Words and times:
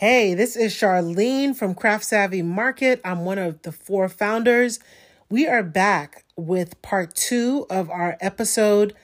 Hey, 0.00 0.32
this 0.32 0.56
is 0.56 0.72
Charlene 0.72 1.54
from 1.54 1.74
Craft 1.74 2.04
Savvy 2.04 2.40
Market. 2.40 3.02
I'm 3.04 3.26
one 3.26 3.36
of 3.36 3.60
the 3.60 3.70
four 3.70 4.08
founders. 4.08 4.80
We 5.28 5.46
are 5.46 5.62
back 5.62 6.24
with 6.36 6.80
part 6.80 7.14
two 7.14 7.66
of 7.68 7.90
our 7.90 8.16
episode 8.18 8.94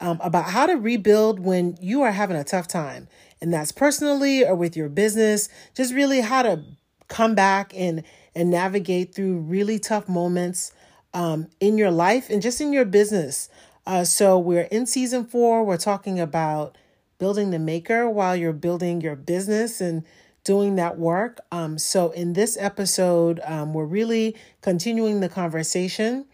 um, 0.00 0.18
about 0.20 0.46
how 0.46 0.66
to 0.66 0.72
rebuild 0.72 1.38
when 1.38 1.78
you 1.80 2.02
are 2.02 2.10
having 2.10 2.36
a 2.36 2.42
tough 2.42 2.66
time. 2.66 3.06
And 3.40 3.54
that's 3.54 3.70
personally 3.70 4.44
or 4.44 4.56
with 4.56 4.76
your 4.76 4.88
business, 4.88 5.48
just 5.72 5.94
really 5.94 6.20
how 6.20 6.42
to 6.42 6.64
come 7.06 7.36
back 7.36 7.72
and, 7.76 8.02
and 8.34 8.50
navigate 8.50 9.14
through 9.14 9.38
really 9.38 9.78
tough 9.78 10.08
moments 10.08 10.72
um, 11.14 11.46
in 11.60 11.78
your 11.78 11.92
life 11.92 12.28
and 12.28 12.42
just 12.42 12.60
in 12.60 12.72
your 12.72 12.84
business. 12.84 13.50
Uh, 13.86 14.02
so 14.02 14.36
we're 14.36 14.62
in 14.62 14.86
season 14.86 15.26
four. 15.26 15.62
We're 15.62 15.76
talking 15.76 16.18
about 16.18 16.76
building 17.20 17.50
the 17.52 17.60
maker 17.60 18.10
while 18.10 18.34
you're 18.34 18.52
building 18.52 19.00
your 19.00 19.14
business 19.14 19.80
and 19.80 20.02
doing 20.44 20.76
that 20.76 20.98
work. 20.98 21.40
Um, 21.52 21.78
so, 21.78 22.10
in 22.10 22.32
this 22.32 22.56
episode, 22.58 23.40
um, 23.44 23.72
we're 23.74 23.84
really 23.84 24.36
continuing 24.62 25.20
the 25.20 25.28
conversation 25.28 26.26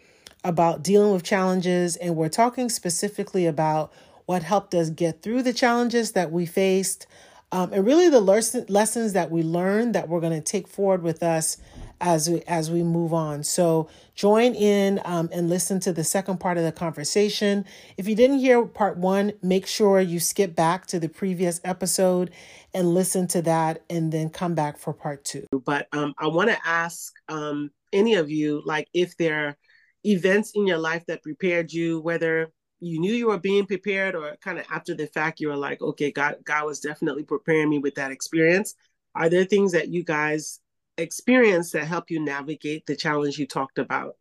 about 0.45 0.83
dealing 0.83 1.13
with 1.13 1.23
challenges, 1.23 1.97
and 1.97 2.17
we're 2.17 2.29
talking 2.29 2.69
specifically 2.69 3.47
about 3.47 3.93
what 4.27 4.43
helped 4.43 4.75
us 4.75 4.91
get 4.91 5.23
through 5.23 5.43
the 5.43 5.53
challenges 5.53 6.13
that 6.13 6.31
we 6.31 6.47
faced, 6.47 7.07
um, 7.53 7.73
and 7.73 7.87
really 7.87 8.09
the 8.09 8.21
lessons 8.21 9.13
that 9.13 9.31
we 9.31 9.43
learned 9.43 9.95
that 9.95 10.09
we're 10.09 10.21
going 10.21 10.33
to 10.33 10.41
take 10.41 10.67
forward 10.69 11.03
with 11.03 11.23
us 11.23 11.57
as 12.01 12.29
we 12.29 12.43
as 12.43 12.71
we 12.71 12.83
move 12.83 13.13
on. 13.13 13.43
So 13.43 13.89
join 14.15 14.55
in 14.55 15.01
um, 15.05 15.29
and 15.33 15.49
listen 15.49 15.81
to 15.81 15.93
the 15.93 16.05
second 16.05 16.39
part 16.39 16.59
of 16.59 16.65
the 16.65 16.73
conversation. 16.73 17.65
If 17.97 18.09
you 18.09 18.15
didn't 18.15 18.39
hear 18.39 18.65
part 18.65 18.97
one, 18.97 19.33
make 19.43 19.67
sure 19.67 20.01
you 20.01 20.21
skip 20.21 20.55
back 20.55 20.87
to 20.89 21.01
the 21.01 21.09
previous 21.09 21.61
episode 21.65 22.31
and 22.75 22.93
listen 22.93 23.27
to 23.29 23.43
that, 23.43 23.83
and 23.89 24.13
then 24.13 24.29
come 24.29 24.55
back 24.55 24.79
for 24.79 24.93
part 24.93 25.25
two. 25.25 25.47
But 25.65 25.89
um, 25.93 26.15
I 26.19 26.27
want 26.27 26.51
to 26.51 26.59
ask 26.67 27.13
um, 27.29 27.71
any 27.93 28.15
of 28.15 28.31
you, 28.31 28.63
like, 28.67 28.89
if 28.93 29.17
there 29.17 29.49
are 29.49 29.57
events 30.05 30.53
in 30.55 30.67
your 30.67 30.79
life 30.79 31.05
that 31.07 31.23
prepared 31.23 31.73
you, 31.73 32.01
whether 32.01 32.53
you 32.81 33.01
knew 33.01 33.13
you 33.13 33.29
were 33.29 33.39
being 33.39 33.67
prepared 33.67 34.15
or 34.15 34.37
kind 34.43 34.59
of 34.59 34.67
after 34.71 34.95
the 34.95 35.07
fact 35.07 35.41
you 35.41 35.49
were 35.49 35.57
like 35.57 35.81
okay 35.81 36.11
god 36.11 36.37
god 36.45 36.67
was 36.67 36.81
definitely 36.81 37.23
preparing 37.23 37.71
me 37.71 37.79
with 37.79 37.95
that 37.95 38.13
experience 38.13 38.75
are 39.15 39.31
there 39.31 39.45
things 39.45 39.73
that 39.73 39.89
you 39.89 40.05
guys 40.05 40.61
experience 40.99 41.73
that 41.73 41.87
help 41.87 42.11
you 42.11 42.25
navigate 42.25 42.87
the 42.87 42.97
challenge 42.97 43.39
you 43.39 43.47
talked 43.47 43.79
about? 43.79 44.17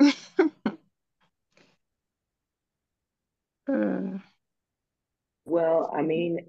Well, 5.52 5.90
I 5.94 6.00
mean, 6.00 6.46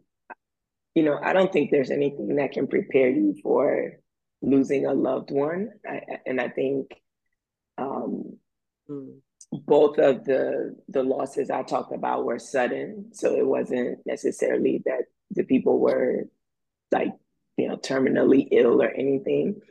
you 0.96 1.04
know, 1.04 1.20
I 1.22 1.34
don't 1.34 1.52
think 1.52 1.72
there's 1.72 1.92
anything 1.92 2.38
that 2.38 2.54
can 2.54 2.68
prepare 2.68 3.10
you 3.10 3.36
for 3.44 4.00
losing 4.42 4.86
a 4.86 4.94
loved 4.94 5.30
one. 5.30 5.72
I, 5.86 6.02
and 6.26 6.40
I 6.40 6.48
think 6.48 6.88
um, 7.78 8.38
mm. 8.90 9.18
both 9.52 9.98
of 9.98 10.24
the 10.24 10.78
the 10.88 11.04
losses 11.04 11.50
I 11.50 11.64
talked 11.64 11.94
about 11.94 12.24
were 12.24 12.40
sudden, 12.40 13.10
so 13.14 13.36
it 13.36 13.46
wasn't 13.46 14.00
necessarily 14.06 14.82
that 14.86 15.04
the 15.32 15.44
people 15.44 15.80
were 15.80 16.30
like 16.92 17.12
you 17.58 17.68
know, 17.68 17.78
terminally 17.78 18.48
ill 18.52 18.82
or 18.82 18.90
anything. 18.90 19.62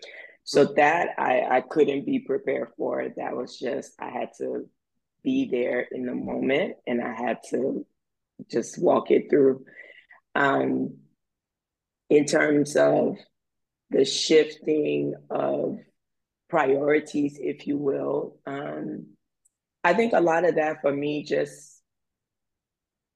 So 0.44 0.64
that 0.76 1.10
I, 1.18 1.42
I 1.42 1.60
couldn't 1.60 2.04
be 2.04 2.18
prepared 2.18 2.68
for. 2.76 3.06
That 3.16 3.36
was 3.36 3.58
just, 3.58 3.92
I 4.00 4.10
had 4.10 4.30
to 4.38 4.68
be 5.22 5.48
there 5.50 5.86
in 5.92 6.06
the 6.06 6.14
moment 6.14 6.76
and 6.86 7.00
I 7.00 7.14
had 7.14 7.38
to 7.50 7.86
just 8.50 8.78
walk 8.78 9.10
it 9.10 9.30
through. 9.30 9.64
Um, 10.34 10.96
in 12.10 12.24
terms 12.24 12.76
of 12.76 13.16
the 13.90 14.04
shifting 14.04 15.14
of 15.30 15.78
priorities, 16.48 17.38
if 17.40 17.66
you 17.66 17.76
will, 17.78 18.36
um, 18.46 19.06
I 19.84 19.94
think 19.94 20.12
a 20.12 20.20
lot 20.20 20.44
of 20.44 20.56
that 20.56 20.80
for 20.80 20.92
me 20.92 21.24
just, 21.24 21.80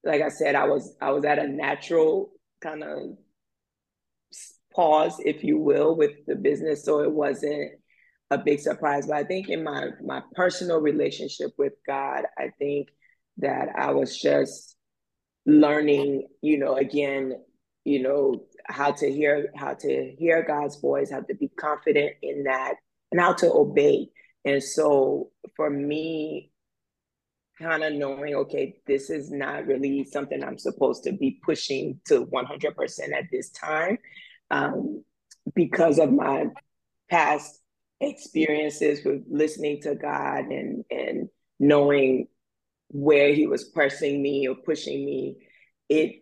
like 0.03 0.21
I 0.21 0.29
said, 0.29 0.55
I 0.55 0.65
was 0.65 0.95
I 1.01 1.11
was 1.11 1.25
at 1.25 1.39
a 1.39 1.47
natural 1.47 2.31
kind 2.61 2.83
of 2.83 3.17
pause, 4.77 5.19
if 5.25 5.43
you 5.43 5.57
will, 5.57 5.95
with 5.97 6.11
the 6.27 6.35
business. 6.35 6.85
So 6.85 7.01
it 7.01 7.11
wasn't 7.11 7.71
a 8.29 8.37
big 8.37 8.59
surprise. 8.59 9.07
But 9.07 9.17
I 9.17 9.23
think 9.23 9.49
in 9.49 9.63
my 9.63 9.87
my 10.05 10.21
personal 10.35 10.79
relationship 10.79 11.51
with 11.57 11.73
God, 11.85 12.25
I 12.37 12.51
think 12.59 12.89
that 13.37 13.69
I 13.75 13.91
was 13.91 14.15
just 14.17 14.75
learning, 15.45 16.27
you 16.41 16.59
know, 16.59 16.75
again, 16.75 17.33
you 17.85 18.03
know, 18.03 18.45
how 18.65 18.91
to 18.91 19.11
hear 19.11 19.51
how 19.55 19.73
to 19.73 20.15
hear 20.19 20.45
God's 20.47 20.79
voice, 20.79 21.09
how 21.09 21.21
to 21.21 21.33
be 21.33 21.49
confident 21.59 22.13
in 22.21 22.43
that, 22.43 22.75
and 23.11 23.19
how 23.19 23.33
to 23.33 23.51
obey. 23.51 24.09
And 24.45 24.61
so 24.61 25.31
for 25.55 25.71
me, 25.71 26.51
kind 27.59 27.83
of 27.83 27.93
knowing, 27.93 28.35
okay, 28.35 28.75
this 28.85 29.09
is 29.09 29.31
not 29.31 29.65
really 29.65 30.05
something 30.05 30.43
I'm 30.43 30.59
supposed 30.59 31.03
to 31.05 31.13
be 31.13 31.39
pushing 31.43 31.99
to 32.05 32.27
100% 32.27 33.13
at 33.13 33.25
this 33.31 33.49
time 33.49 33.97
um, 34.51 35.03
because 35.53 35.99
of 35.99 36.11
my 36.11 36.47
past 37.09 37.59
experiences 37.99 39.03
with 39.03 39.23
listening 39.29 39.81
to 39.81 39.95
God 39.95 40.45
and 40.45 40.83
and 40.91 41.29
knowing 41.59 42.27
where 42.89 43.33
He 43.33 43.47
was 43.47 43.63
pressing 43.65 44.21
me 44.21 44.47
or 44.47 44.55
pushing 44.55 45.05
me. 45.05 45.37
It, 45.89 46.21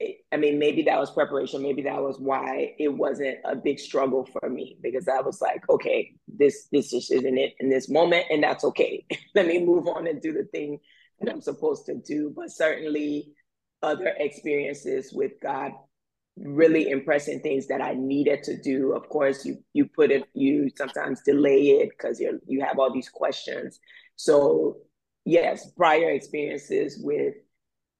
it, 0.00 0.16
I 0.32 0.36
mean, 0.36 0.58
maybe 0.58 0.82
that 0.82 0.98
was 0.98 1.10
preparation. 1.10 1.62
Maybe 1.62 1.82
that 1.82 2.02
was 2.02 2.18
why 2.18 2.74
it 2.78 2.88
wasn't 2.88 3.38
a 3.44 3.54
big 3.54 3.78
struggle 3.78 4.26
for 4.26 4.48
me 4.48 4.76
because 4.82 5.06
I 5.06 5.20
was 5.20 5.40
like, 5.40 5.68
okay, 5.70 6.14
this 6.26 6.68
this 6.72 6.90
just 6.90 7.12
isn't 7.12 7.38
it 7.38 7.54
in 7.60 7.70
this 7.70 7.88
moment, 7.88 8.26
and 8.30 8.42
that's 8.42 8.64
okay. 8.64 9.04
Let 9.34 9.46
me 9.46 9.64
move 9.64 9.86
on 9.86 10.06
and 10.06 10.20
do 10.20 10.32
the 10.32 10.44
thing 10.44 10.80
that 11.20 11.32
I'm 11.32 11.40
supposed 11.40 11.86
to 11.86 11.94
do. 11.94 12.32
But 12.34 12.50
certainly, 12.50 13.32
other 13.82 14.14
experiences 14.18 15.12
with 15.12 15.32
God 15.42 15.72
really 16.36 16.88
impressing 16.88 17.40
things 17.40 17.66
that 17.68 17.82
I 17.82 17.94
needed 17.94 18.42
to 18.44 18.60
do. 18.60 18.92
Of 18.92 19.08
course, 19.08 19.44
you 19.44 19.58
you 19.72 19.86
put 19.86 20.10
it, 20.10 20.24
you 20.34 20.70
sometimes 20.76 21.22
delay 21.22 21.80
it 21.80 21.90
because 21.90 22.20
you 22.20 22.40
you 22.46 22.62
have 22.64 22.78
all 22.78 22.92
these 22.92 23.08
questions. 23.08 23.78
So 24.16 24.78
yes, 25.24 25.70
prior 25.72 26.10
experiences 26.10 26.98
with 27.02 27.34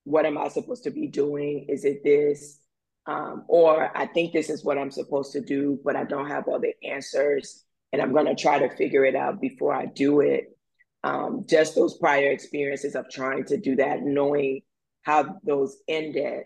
what 0.04 0.26
am 0.26 0.38
I 0.38 0.48
supposed 0.48 0.84
to 0.84 0.91
be 0.91 1.06
doing? 1.06 1.66
Is 1.69 1.84
it 1.84 2.03
this? 2.04 2.59
Um, 3.06 3.44
or 3.48 3.97
I 3.97 4.06
think 4.06 4.32
this 4.32 4.49
is 4.49 4.64
what 4.64 4.78
I'm 4.78 4.91
supposed 4.91 5.32
to 5.32 5.41
do, 5.41 5.81
but 5.84 5.97
I 5.97 6.04
don't 6.04 6.28
have 6.28 6.47
all 6.47 6.60
the 6.60 6.75
answers, 6.84 7.64
and 7.93 8.00
I'm 8.00 8.12
going 8.12 8.26
to 8.26 8.41
try 8.41 8.60
to 8.60 8.75
figure 8.76 9.04
it 9.04 9.16
out 9.16 9.41
before 9.41 9.75
I 9.75 9.87
do 9.87 10.20
it. 10.20 10.56
Um, 11.04 11.44
just 11.49 11.75
those 11.75 11.99
prior 11.99 12.31
experiences 12.31 12.94
of 12.94 13.10
trying 13.10 13.44
to 13.47 13.56
do 13.56 13.75
that, 13.76 14.03
knowing 14.03 14.60
how 15.03 15.37
those 15.44 15.78
ended, 15.88 16.44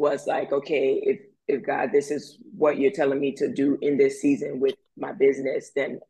was 0.00 0.26
like, 0.26 0.52
okay, 0.52 1.00
if 1.04 1.20
if 1.46 1.66
God, 1.66 1.90
this 1.92 2.10
is 2.10 2.38
what 2.56 2.78
you're 2.78 2.92
telling 2.92 3.20
me 3.20 3.32
to 3.36 3.52
do 3.52 3.76
in 3.82 3.98
this 3.98 4.20
season 4.20 4.60
with 4.60 4.76
my 4.96 5.12
business, 5.12 5.72
then 5.74 6.00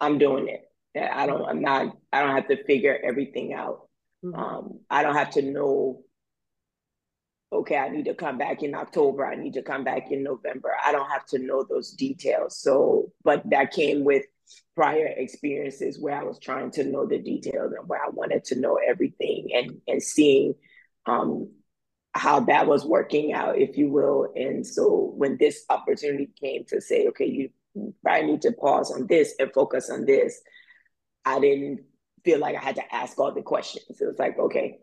I'm 0.00 0.18
doing 0.18 0.48
it. 0.48 0.62
That 0.94 1.16
I 1.16 1.26
don't, 1.26 1.46
I'm 1.46 1.62
not, 1.62 1.96
I 2.12 2.20
don't 2.20 2.36
have 2.36 2.48
to 2.48 2.62
figure 2.64 2.98
everything 3.02 3.54
out. 3.54 3.88
Mm-hmm. 4.22 4.38
Um, 4.38 4.80
I 4.90 5.02
don't 5.02 5.16
have 5.16 5.30
to 5.30 5.42
know, 5.42 6.02
okay, 7.50 7.78
I 7.78 7.88
need 7.88 8.04
to 8.04 8.14
come 8.14 8.36
back 8.36 8.62
in 8.62 8.74
October. 8.74 9.24
I 9.24 9.36
need 9.36 9.54
to 9.54 9.62
come 9.62 9.84
back 9.84 10.10
in 10.10 10.22
November. 10.22 10.72
I 10.84 10.92
don't 10.92 11.10
have 11.10 11.24
to 11.28 11.38
know 11.38 11.64
those 11.64 11.92
details. 11.92 12.58
So, 12.60 13.12
but 13.24 13.42
that 13.48 13.72
came 13.72 14.04
with 14.04 14.26
prior 14.76 15.06
experiences 15.06 15.98
where 15.98 16.20
I 16.20 16.24
was 16.24 16.38
trying 16.38 16.70
to 16.72 16.84
know 16.84 17.06
the 17.06 17.18
details 17.18 17.72
and 17.72 17.88
where 17.88 18.04
I 18.04 18.10
wanted 18.10 18.44
to 18.46 18.60
know 18.60 18.78
everything 18.86 19.48
and, 19.54 19.80
and 19.88 20.02
seeing 20.02 20.54
um, 21.06 21.50
how 22.14 22.40
that 22.40 22.66
was 22.66 22.84
working 22.84 23.32
out, 23.32 23.58
if 23.58 23.76
you 23.76 23.90
will. 23.90 24.32
And 24.36 24.66
so 24.66 25.12
when 25.16 25.38
this 25.38 25.64
opportunity 25.70 26.30
came 26.40 26.64
to 26.66 26.80
say, 26.80 27.06
okay, 27.08 27.26
you 27.26 27.50
probably 28.02 28.32
need 28.32 28.42
to 28.42 28.52
pause 28.52 28.90
on 28.90 29.06
this 29.06 29.34
and 29.38 29.52
focus 29.52 29.88
on 29.90 30.04
this, 30.04 30.40
I 31.24 31.40
didn't 31.40 31.80
feel 32.24 32.38
like 32.38 32.56
I 32.56 32.60
had 32.60 32.76
to 32.76 32.94
ask 32.94 33.18
all 33.18 33.32
the 33.32 33.42
questions. 33.42 34.00
It 34.00 34.06
was 34.06 34.18
like, 34.18 34.38
okay, 34.38 34.78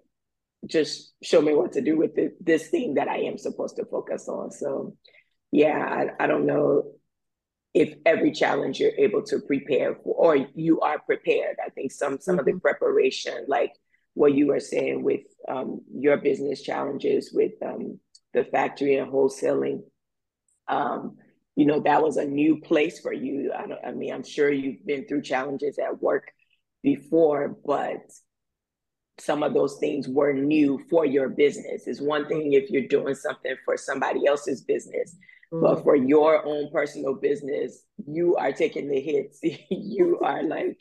just 0.66 1.14
show 1.22 1.42
me 1.42 1.54
what 1.54 1.74
to 1.74 1.81
do 1.81 1.98
with 1.98 2.16
the, 2.16 2.34
this 2.42 2.68
thing 2.70 2.96
that 2.96 3.08
I 3.08 3.20
am 3.20 3.38
supposed 3.38 3.76
to 3.78 3.86
focus 3.86 4.28
on. 4.28 4.52
So, 4.52 4.96
yeah, 5.52 6.08
I, 6.20 6.24
I 6.24 6.28
don't 6.28 6.46
know 6.46 6.94
if 7.74 7.94
every 8.06 8.31
challenge 8.31 8.80
you're 8.80 8.92
able 8.98 9.22
to 9.24 9.40
prepare 9.40 9.96
for, 10.04 10.16
or 10.16 10.48
you 10.56 10.80
are 10.81 11.00
prepared. 11.00 11.58
I 11.64 11.70
think 11.70 11.92
some 11.92 12.20
some 12.20 12.34
mm-hmm. 12.34 12.40
of 12.40 12.46
the 12.46 12.52
mm-hmm. 12.54 12.60
preparation, 12.60 13.46
like 13.48 13.74
what 14.13 14.33
you 14.33 14.47
were 14.47 14.59
saying 14.59 15.03
with 15.03 15.21
um, 15.47 15.81
your 15.94 16.17
business 16.17 16.61
challenges 16.61 17.31
with 17.33 17.53
um, 17.65 18.00
the 18.33 18.44
factory 18.44 18.95
and 18.95 19.11
wholesaling. 19.11 19.81
Um, 20.67 21.17
you 21.56 21.65
know, 21.65 21.81
that 21.81 22.01
was 22.01 22.17
a 22.17 22.25
new 22.25 22.61
place 22.61 23.00
for 23.00 23.11
you. 23.11 23.51
I, 23.53 23.89
I 23.89 23.91
mean, 23.91 24.13
I'm 24.13 24.23
sure 24.23 24.51
you've 24.51 24.85
been 24.85 25.06
through 25.07 25.23
challenges 25.23 25.77
at 25.77 26.01
work 26.01 26.31
before, 26.83 27.57
but 27.65 28.01
some 29.19 29.44
of 29.44 29.53
those 29.53 29.77
things 29.79 30.07
were 30.07 30.33
new 30.33 30.79
for 30.89 31.06
your 31.06 31.29
business. 31.29 31.88
It's 31.88 32.01
one 32.01 32.27
thing 32.27 32.53
if 32.53 32.69
you're 32.69 32.88
doing 32.88 33.15
something 33.15 33.56
for 33.65 33.77
somebody 33.77 34.25
else's 34.25 34.61
business, 34.61 35.15
mm-hmm. 35.51 35.61
but 35.61 35.83
for 35.83 35.95
your 35.95 36.45
own 36.45 36.69
personal 36.71 37.15
business, 37.15 37.83
you 38.07 38.35
are 38.38 38.53
taking 38.53 38.89
the 38.89 39.01
hits. 39.01 39.39
you 39.69 40.19
are 40.23 40.44
like, 40.44 40.77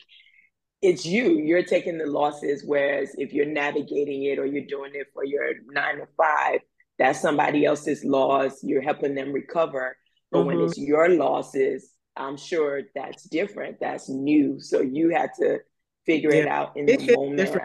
it's 0.81 1.05
you. 1.05 1.37
You're 1.37 1.63
taking 1.63 1.97
the 1.97 2.05
losses. 2.05 2.63
Whereas 2.65 3.11
if 3.17 3.33
you're 3.33 3.45
navigating 3.45 4.23
it 4.23 4.39
or 4.39 4.45
you're 4.45 4.65
doing 4.65 4.91
it 4.93 5.07
for 5.13 5.23
your 5.23 5.53
nine 5.67 5.97
to 5.97 6.07
five, 6.17 6.61
that's 6.97 7.21
somebody 7.21 7.65
else's 7.65 8.03
loss. 8.03 8.63
You're 8.63 8.81
helping 8.81 9.15
them 9.15 9.31
recover. 9.31 9.97
But 10.31 10.39
mm-hmm. 10.39 10.47
when 10.47 10.61
it's 10.61 10.77
your 10.77 11.09
losses, 11.09 11.91
I'm 12.15 12.37
sure 12.37 12.81
that's 12.95 13.23
different. 13.23 13.77
That's 13.79 14.09
new. 14.09 14.59
So 14.59 14.81
you 14.81 15.09
had 15.09 15.31
to 15.39 15.59
figure 16.05 16.33
yeah. 16.33 16.41
it 16.41 16.47
out 16.47 16.77
in 16.77 16.85
the 16.85 17.15
moment 17.15 17.61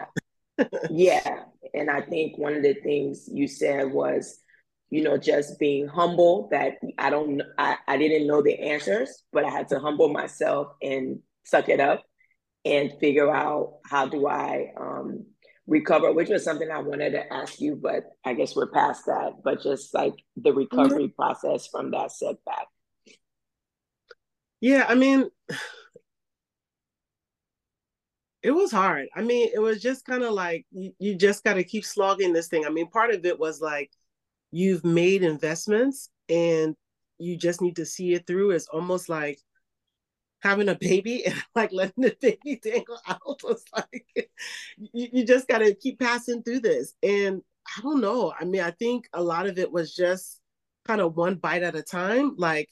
yeah. 0.89 1.43
And 1.73 1.89
I 1.89 2.01
think 2.01 2.37
one 2.37 2.53
of 2.53 2.63
the 2.63 2.75
things 2.75 3.27
you 3.31 3.47
said 3.47 3.91
was, 3.91 4.39
you 4.89 5.03
know, 5.03 5.17
just 5.17 5.59
being 5.59 5.87
humble 5.87 6.47
that 6.51 6.75
I 6.97 7.09
don't, 7.09 7.41
I, 7.57 7.77
I 7.87 7.97
didn't 7.97 8.27
know 8.27 8.41
the 8.41 8.57
answers, 8.57 9.23
but 9.33 9.43
I 9.43 9.49
had 9.49 9.67
to 9.69 9.79
humble 9.79 10.07
myself 10.07 10.67
and 10.81 11.19
suck 11.43 11.67
it 11.67 11.81
up 11.81 12.05
and 12.65 12.91
figure 12.99 13.33
out 13.33 13.77
how 13.85 14.07
do 14.07 14.27
I 14.27 14.73
um, 14.79 15.25
recover, 15.67 16.11
which 16.11 16.29
was 16.29 16.43
something 16.43 16.69
I 16.69 16.79
wanted 16.79 17.11
to 17.11 17.31
ask 17.31 17.61
you, 17.61 17.79
but 17.81 18.03
I 18.25 18.33
guess 18.33 18.55
we're 18.55 18.71
past 18.71 19.05
that. 19.05 19.33
But 19.43 19.61
just 19.61 19.93
like 19.93 20.15
the 20.35 20.51
recovery 20.51 21.05
mm-hmm. 21.05 21.21
process 21.21 21.67
from 21.67 21.91
that 21.91 22.11
setback. 22.11 22.67
Yeah, 24.61 24.85
I 24.87 24.95
mean, 24.95 25.29
it 28.41 28.51
was 28.51 28.71
hard. 28.71 29.07
I 29.15 29.21
mean, 29.21 29.49
it 29.53 29.59
was 29.59 29.81
just 29.81 30.05
kind 30.05 30.23
of 30.23 30.33
like 30.33 30.65
you, 30.71 30.91
you 30.99 31.15
just 31.15 31.43
got 31.43 31.55
to 31.55 31.63
keep 31.63 31.85
slogging 31.85 32.33
this 32.33 32.47
thing. 32.47 32.65
I 32.65 32.69
mean, 32.69 32.89
part 32.89 33.11
of 33.11 33.25
it 33.25 33.39
was 33.39 33.61
like 33.61 33.91
you've 34.51 34.85
made 34.85 35.23
investments 35.23 36.09
and 36.29 36.75
you 37.17 37.37
just 37.37 37.61
need 37.61 37.75
to 37.77 37.85
see 37.85 38.13
it 38.13 38.25
through. 38.25 38.51
It's 38.51 38.67
almost 38.67 39.09
like 39.09 39.39
having 40.41 40.69
a 40.69 40.75
baby 40.75 41.25
and 41.25 41.35
like 41.55 41.71
letting 41.71 42.03
the 42.03 42.15
baby 42.21 42.59
dangle 42.63 42.99
out. 43.07 43.41
It's 43.49 43.65
like 43.75 44.29
you, 44.77 45.07
you 45.13 45.25
just 45.25 45.47
got 45.47 45.59
to 45.59 45.73
keep 45.75 45.99
passing 45.99 46.43
through 46.43 46.61
this. 46.61 46.93
And 47.03 47.41
I 47.77 47.81
don't 47.81 48.01
know. 48.01 48.33
I 48.39 48.45
mean, 48.45 48.61
I 48.61 48.71
think 48.71 49.07
a 49.13 49.21
lot 49.21 49.47
of 49.47 49.57
it 49.57 49.71
was 49.71 49.95
just 49.95 50.39
kind 50.85 51.01
of 51.01 51.15
one 51.15 51.35
bite 51.35 51.63
at 51.63 51.75
a 51.75 51.81
time. 51.81 52.35
Like 52.37 52.69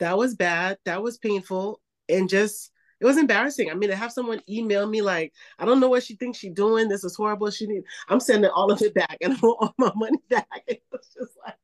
that 0.00 0.18
was 0.18 0.34
bad, 0.34 0.78
that 0.84 1.02
was 1.02 1.18
painful, 1.18 1.80
and 2.08 2.28
just 2.28 2.70
it 3.00 3.06
was 3.06 3.18
embarrassing. 3.18 3.70
I 3.70 3.74
mean, 3.74 3.90
to 3.90 3.96
have 3.96 4.12
someone 4.12 4.40
email 4.48 4.86
me 4.86 5.02
like, 5.02 5.32
I 5.58 5.64
don't 5.64 5.80
know 5.80 5.88
what 5.88 6.04
she 6.04 6.16
thinks 6.16 6.38
she's 6.38 6.52
doing. 6.52 6.88
This 6.88 7.04
is 7.04 7.16
horrible. 7.16 7.50
She 7.50 7.66
need. 7.66 7.82
I'm 8.08 8.20
sending 8.20 8.50
all 8.50 8.70
of 8.70 8.80
it 8.82 8.94
back, 8.94 9.18
and 9.20 9.32
I 9.32 9.36
want 9.42 9.58
all 9.60 9.74
my 9.78 9.92
money 9.94 10.18
back. 10.30 10.46
It 10.66 10.82
was 10.92 11.08
just 11.14 11.32
like, 11.44 11.56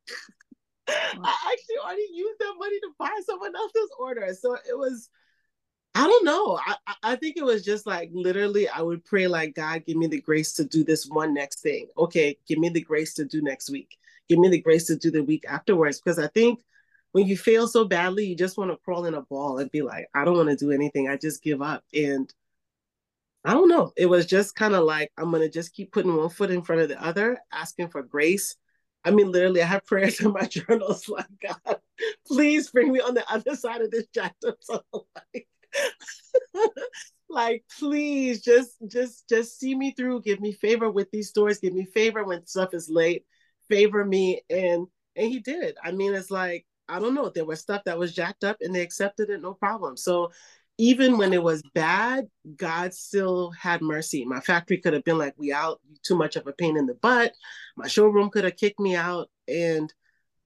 I 0.88 1.52
actually 1.52 1.78
already 1.84 2.06
used 2.12 2.38
that 2.40 2.54
money 2.58 2.78
to 2.80 2.90
buy 2.98 3.20
someone 3.24 3.54
else's 3.54 3.90
order. 3.98 4.34
So 4.38 4.54
it 4.54 4.76
was. 4.76 5.08
I 5.94 6.06
don't 6.06 6.24
know. 6.24 6.58
I, 6.64 6.76
I 7.02 7.16
think 7.16 7.36
it 7.36 7.44
was 7.44 7.64
just 7.64 7.86
like 7.86 8.10
literally, 8.12 8.68
I 8.68 8.80
would 8.80 9.04
pray 9.04 9.26
like 9.26 9.54
God, 9.54 9.84
give 9.86 9.96
me 9.96 10.06
the 10.06 10.20
grace 10.20 10.52
to 10.54 10.64
do 10.64 10.84
this 10.84 11.06
one 11.06 11.34
next 11.34 11.60
thing. 11.60 11.88
Okay, 11.98 12.36
give 12.46 12.58
me 12.58 12.68
the 12.68 12.80
grace 12.80 13.14
to 13.14 13.24
do 13.24 13.42
next 13.42 13.70
week. 13.70 13.98
Give 14.28 14.38
me 14.38 14.48
the 14.48 14.60
grace 14.60 14.86
to 14.86 14.96
do 14.96 15.10
the 15.10 15.24
week 15.24 15.44
afterwards. 15.48 16.00
Because 16.00 16.18
I 16.18 16.28
think 16.28 16.62
when 17.12 17.26
you 17.26 17.36
fail 17.36 17.66
so 17.66 17.84
badly, 17.84 18.24
you 18.26 18.36
just 18.36 18.56
want 18.56 18.70
to 18.70 18.76
crawl 18.78 19.06
in 19.06 19.14
a 19.14 19.22
ball 19.22 19.58
and 19.58 19.70
be 19.70 19.82
like, 19.82 20.06
I 20.14 20.24
don't 20.24 20.36
want 20.36 20.48
to 20.48 20.56
do 20.56 20.70
anything. 20.70 21.08
I 21.08 21.16
just 21.16 21.42
give 21.42 21.60
up. 21.60 21.82
And 21.92 22.32
I 23.44 23.54
don't 23.54 23.68
know. 23.68 23.92
It 23.96 24.06
was 24.06 24.26
just 24.26 24.54
kind 24.54 24.74
of 24.74 24.84
like, 24.84 25.10
I'm 25.16 25.30
going 25.30 25.42
to 25.42 25.48
just 25.48 25.72
keep 25.74 25.92
putting 25.92 26.14
one 26.14 26.28
foot 26.28 26.50
in 26.50 26.62
front 26.62 26.82
of 26.82 26.88
the 26.88 27.02
other, 27.02 27.38
asking 27.52 27.88
for 27.88 28.02
grace. 28.02 28.54
I 29.04 29.10
mean, 29.10 29.32
literally, 29.32 29.62
I 29.62 29.66
have 29.66 29.86
prayers 29.86 30.20
in 30.20 30.32
my 30.32 30.44
journals 30.46 31.08
like, 31.08 31.26
God, 31.42 31.80
please 32.26 32.70
bring 32.70 32.92
me 32.92 33.00
on 33.00 33.14
the 33.14 33.28
other 33.32 33.56
side 33.56 33.80
of 33.80 33.90
this 33.90 34.06
chapter. 34.14 34.54
So, 34.62 34.82
like, 35.34 35.48
like, 37.28 37.64
please 37.78 38.42
just, 38.42 38.76
just, 38.86 39.28
just 39.28 39.58
see 39.58 39.74
me 39.74 39.92
through. 39.92 40.22
Give 40.22 40.40
me 40.40 40.52
favor 40.52 40.90
with 40.90 41.10
these 41.10 41.28
stories. 41.28 41.58
Give 41.58 41.74
me 41.74 41.84
favor 41.84 42.24
when 42.24 42.46
stuff 42.46 42.74
is 42.74 42.88
late. 42.88 43.24
Favor 43.68 44.04
me. 44.04 44.42
And, 44.50 44.86
and 45.16 45.28
he 45.30 45.40
did. 45.40 45.76
I 45.82 45.92
mean, 45.92 46.14
it's 46.14 46.30
like, 46.30 46.66
I 46.88 46.98
don't 46.98 47.14
know. 47.14 47.30
There 47.30 47.44
was 47.44 47.60
stuff 47.60 47.82
that 47.84 47.98
was 47.98 48.14
jacked 48.14 48.44
up 48.44 48.56
and 48.60 48.74
they 48.74 48.82
accepted 48.82 49.30
it, 49.30 49.40
no 49.40 49.54
problem. 49.54 49.96
So 49.96 50.32
even 50.80 51.18
when 51.18 51.34
it 51.34 51.42
was 51.42 51.62
bad, 51.74 52.26
God 52.56 52.94
still 52.94 53.50
had 53.50 53.82
mercy. 53.82 54.24
My 54.24 54.40
factory 54.40 54.78
could 54.78 54.94
have 54.94 55.04
been 55.04 55.18
like, 55.18 55.34
we 55.36 55.52
out, 55.52 55.78
too 56.02 56.16
much 56.16 56.36
of 56.36 56.46
a 56.46 56.52
pain 56.52 56.78
in 56.78 56.86
the 56.86 56.94
butt. 56.94 57.32
My 57.76 57.86
showroom 57.86 58.30
could 58.30 58.44
have 58.44 58.56
kicked 58.56 58.80
me 58.80 58.96
out. 58.96 59.28
And 59.46 59.92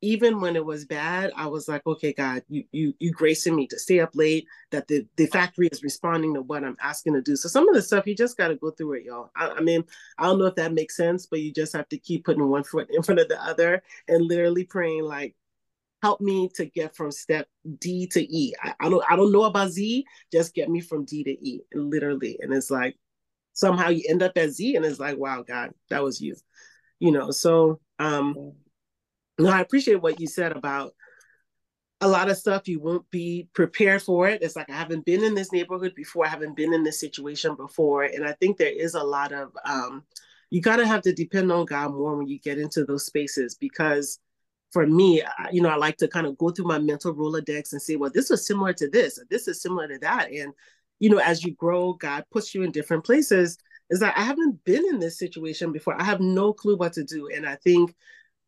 even 0.04 0.38
when 0.38 0.54
it 0.54 0.64
was 0.64 0.84
bad, 0.84 1.32
I 1.34 1.46
was 1.46 1.66
like, 1.66 1.86
okay, 1.86 2.12
God, 2.12 2.42
you 2.48 2.64
you 2.72 2.94
you 2.98 3.10
gracing 3.10 3.56
me 3.56 3.66
to 3.68 3.78
stay 3.78 4.00
up 4.00 4.10
late, 4.14 4.46
that 4.70 4.86
the, 4.86 5.06
the 5.16 5.26
factory 5.26 5.68
is 5.68 5.82
responding 5.82 6.34
to 6.34 6.42
what 6.42 6.62
I'm 6.62 6.76
asking 6.82 7.14
to 7.14 7.22
do. 7.22 7.36
So 7.36 7.48
some 7.48 7.66
of 7.66 7.74
the 7.74 7.80
stuff 7.80 8.06
you 8.06 8.14
just 8.14 8.36
gotta 8.36 8.54
go 8.54 8.70
through 8.70 8.94
it, 8.94 9.04
y'all. 9.04 9.30
I, 9.34 9.48
I 9.48 9.60
mean, 9.60 9.82
I 10.18 10.24
don't 10.24 10.38
know 10.38 10.44
if 10.44 10.56
that 10.56 10.74
makes 10.74 10.94
sense, 10.94 11.24
but 11.24 11.40
you 11.40 11.54
just 11.54 11.72
have 11.72 11.88
to 11.88 11.98
keep 11.98 12.26
putting 12.26 12.46
one 12.46 12.64
foot 12.64 12.88
in 12.90 13.02
front 13.04 13.18
of 13.18 13.28
the 13.28 13.42
other 13.42 13.82
and 14.06 14.26
literally 14.26 14.64
praying 14.64 15.04
like, 15.04 15.34
help 16.02 16.20
me 16.20 16.50
to 16.54 16.66
get 16.66 16.94
from 16.94 17.10
step 17.10 17.48
D 17.78 18.06
to 18.08 18.20
E. 18.20 18.52
I, 18.62 18.74
I, 18.78 18.90
don't 18.90 19.04
I 19.10 19.16
don't 19.16 19.32
know 19.32 19.44
about 19.44 19.70
Z, 19.70 20.04
just 20.30 20.54
get 20.54 20.68
me 20.68 20.82
from 20.82 21.06
D 21.06 21.24
to 21.24 21.30
E, 21.30 21.62
literally. 21.72 22.36
And 22.42 22.52
it's 22.52 22.70
like 22.70 22.96
somehow 23.54 23.88
you 23.88 24.04
end 24.06 24.22
up 24.22 24.36
at 24.36 24.50
Z 24.50 24.76
and 24.76 24.84
it's 24.84 25.00
like, 25.00 25.16
wow, 25.16 25.42
God, 25.42 25.70
that 25.88 26.02
was 26.02 26.20
you. 26.20 26.36
You 26.98 27.10
know, 27.10 27.30
so 27.30 27.80
um 27.98 28.54
no, 29.38 29.50
I 29.50 29.60
appreciate 29.60 30.00
what 30.00 30.20
you 30.20 30.26
said 30.26 30.52
about 30.52 30.92
a 32.00 32.08
lot 32.08 32.28
of 32.28 32.36
stuff 32.36 32.68
you 32.68 32.80
won't 32.80 33.08
be 33.10 33.48
prepared 33.54 34.02
for 34.02 34.28
it. 34.28 34.42
It's 34.42 34.56
like 34.56 34.68
I 34.68 34.74
haven't 34.74 35.04
been 35.06 35.24
in 35.24 35.34
this 35.34 35.52
neighborhood 35.52 35.94
before, 35.94 36.26
I 36.26 36.28
haven't 36.28 36.56
been 36.56 36.74
in 36.74 36.84
this 36.84 37.00
situation 37.00 37.54
before. 37.54 38.02
And 38.04 38.26
I 38.26 38.32
think 38.32 38.58
there 38.58 38.72
is 38.72 38.94
a 38.94 39.02
lot 39.02 39.32
of 39.32 39.52
um 39.64 40.04
you 40.50 40.60
gotta 40.60 40.86
have 40.86 41.02
to 41.02 41.12
depend 41.12 41.50
on 41.50 41.64
God 41.64 41.94
more 41.94 42.16
when 42.16 42.28
you 42.28 42.38
get 42.38 42.58
into 42.58 42.84
those 42.84 43.06
spaces 43.06 43.54
because 43.54 44.18
for 44.72 44.86
me, 44.86 45.22
you 45.52 45.62
know, 45.62 45.68
I 45.68 45.76
like 45.76 45.96
to 45.98 46.08
kind 46.08 46.26
of 46.26 46.36
go 46.36 46.50
through 46.50 46.66
my 46.66 46.80
mental 46.80 47.14
Rolodex 47.14 47.72
and 47.72 47.80
say, 47.80 47.94
well, 47.94 48.10
this 48.12 48.30
is 48.30 48.44
similar 48.44 48.72
to 48.74 48.90
this, 48.90 49.20
this 49.30 49.46
is 49.46 49.62
similar 49.62 49.86
to 49.88 49.98
that. 50.00 50.30
And, 50.32 50.52
you 50.98 51.10
know, 51.10 51.18
as 51.18 51.44
you 51.44 51.54
grow, 51.54 51.92
God 51.92 52.24
puts 52.32 52.54
you 52.54 52.64
in 52.64 52.72
different 52.72 53.04
places. 53.04 53.56
Is 53.90 54.00
that 54.00 54.18
I 54.18 54.22
haven't 54.22 54.64
been 54.64 54.84
in 54.86 54.98
this 54.98 55.18
situation 55.18 55.70
before. 55.70 56.00
I 56.00 56.04
have 56.04 56.20
no 56.20 56.52
clue 56.52 56.76
what 56.76 56.92
to 56.94 57.04
do. 57.04 57.28
And 57.34 57.46
I 57.46 57.54
think 57.56 57.94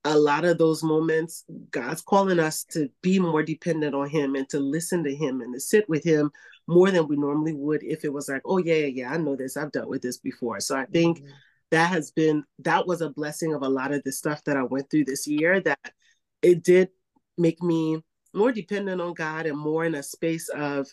a 0.07 0.17
lot 0.17 0.45
of 0.45 0.57
those 0.57 0.85
moments, 0.85 1.45
God's 1.73 2.01
calling 2.01 2.39
us 2.39 2.63
to 2.71 2.89
be 3.03 3.19
more 3.19 3.43
dependent 3.43 3.95
on 3.95 4.09
Him 4.09 4.37
and 4.37 4.49
to 4.51 4.61
listen 4.61 5.03
to 5.05 5.15
Him 5.15 5.41
and 5.41 5.53
to 5.53 5.61
sit 5.61 5.89
with 5.89 6.05
Him 6.05 6.31
more 6.69 6.93
than 6.93 7.09
we 7.09 7.17
normally 7.17 7.55
would 7.55 7.83
if 7.83 8.05
it 8.05 8.13
was 8.13 8.29
like, 8.29 8.43
oh, 8.45 8.59
yeah, 8.59 8.75
yeah, 8.75 8.87
yeah, 8.87 9.13
I 9.13 9.17
know 9.17 9.35
this. 9.35 9.57
I've 9.57 9.73
dealt 9.73 9.89
with 9.89 10.03
this 10.03 10.19
before. 10.19 10.61
So 10.61 10.77
I 10.77 10.87
think 10.87 11.19
mm-hmm. 11.19 11.31
that 11.73 11.89
has 11.89 12.13
been, 12.13 12.45
that 12.61 12.87
was 12.87 13.01
a 13.01 13.11
blessing 13.11 13.53
of 13.53 13.63
a 13.63 13.69
lot 13.69 13.93
of 13.93 14.03
the 14.05 14.13
stuff 14.13 14.45
that 14.45 14.57
I 14.57 14.63
went 14.63 14.91
through 14.91 15.07
this 15.07 15.27
year 15.27 15.61
that 15.61 15.93
it 16.41 16.63
did 16.63 16.91
make 17.37 17.61
me 17.61 18.01
more 18.33 18.53
dependent 18.53 19.01
on 19.01 19.15
God 19.15 19.47
and 19.47 19.59
more 19.59 19.85
in 19.85 19.97
a 19.97 20.03
space 20.03 20.49
of 20.51 20.87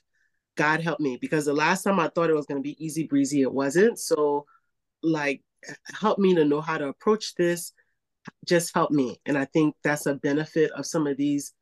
God 0.55 0.81
help 0.81 0.99
me 0.99 1.17
because 1.21 1.45
the 1.45 1.53
last 1.53 1.83
time 1.83 1.99
I 1.99 2.09
thought 2.09 2.29
it 2.29 2.35
was 2.35 2.45
going 2.45 2.61
to 2.61 2.67
be 2.67 2.83
easy 2.83 3.05
breezy, 3.05 3.41
it 3.41 3.51
wasn't. 3.51 3.99
So, 3.99 4.45
like, 5.01 5.41
help 5.99 6.19
me 6.19 6.33
to 6.35 6.45
know 6.45 6.61
how 6.61 6.77
to 6.77 6.87
approach 6.87 7.35
this. 7.35 7.73
Just 8.45 8.73
help 8.73 8.91
me. 8.91 9.19
And 9.25 9.37
I 9.37 9.45
think 9.45 9.75
that's 9.83 10.05
a 10.05 10.15
benefit 10.15 10.71
of 10.71 10.85
some 10.85 11.07
of 11.07 11.17
these 11.17 11.53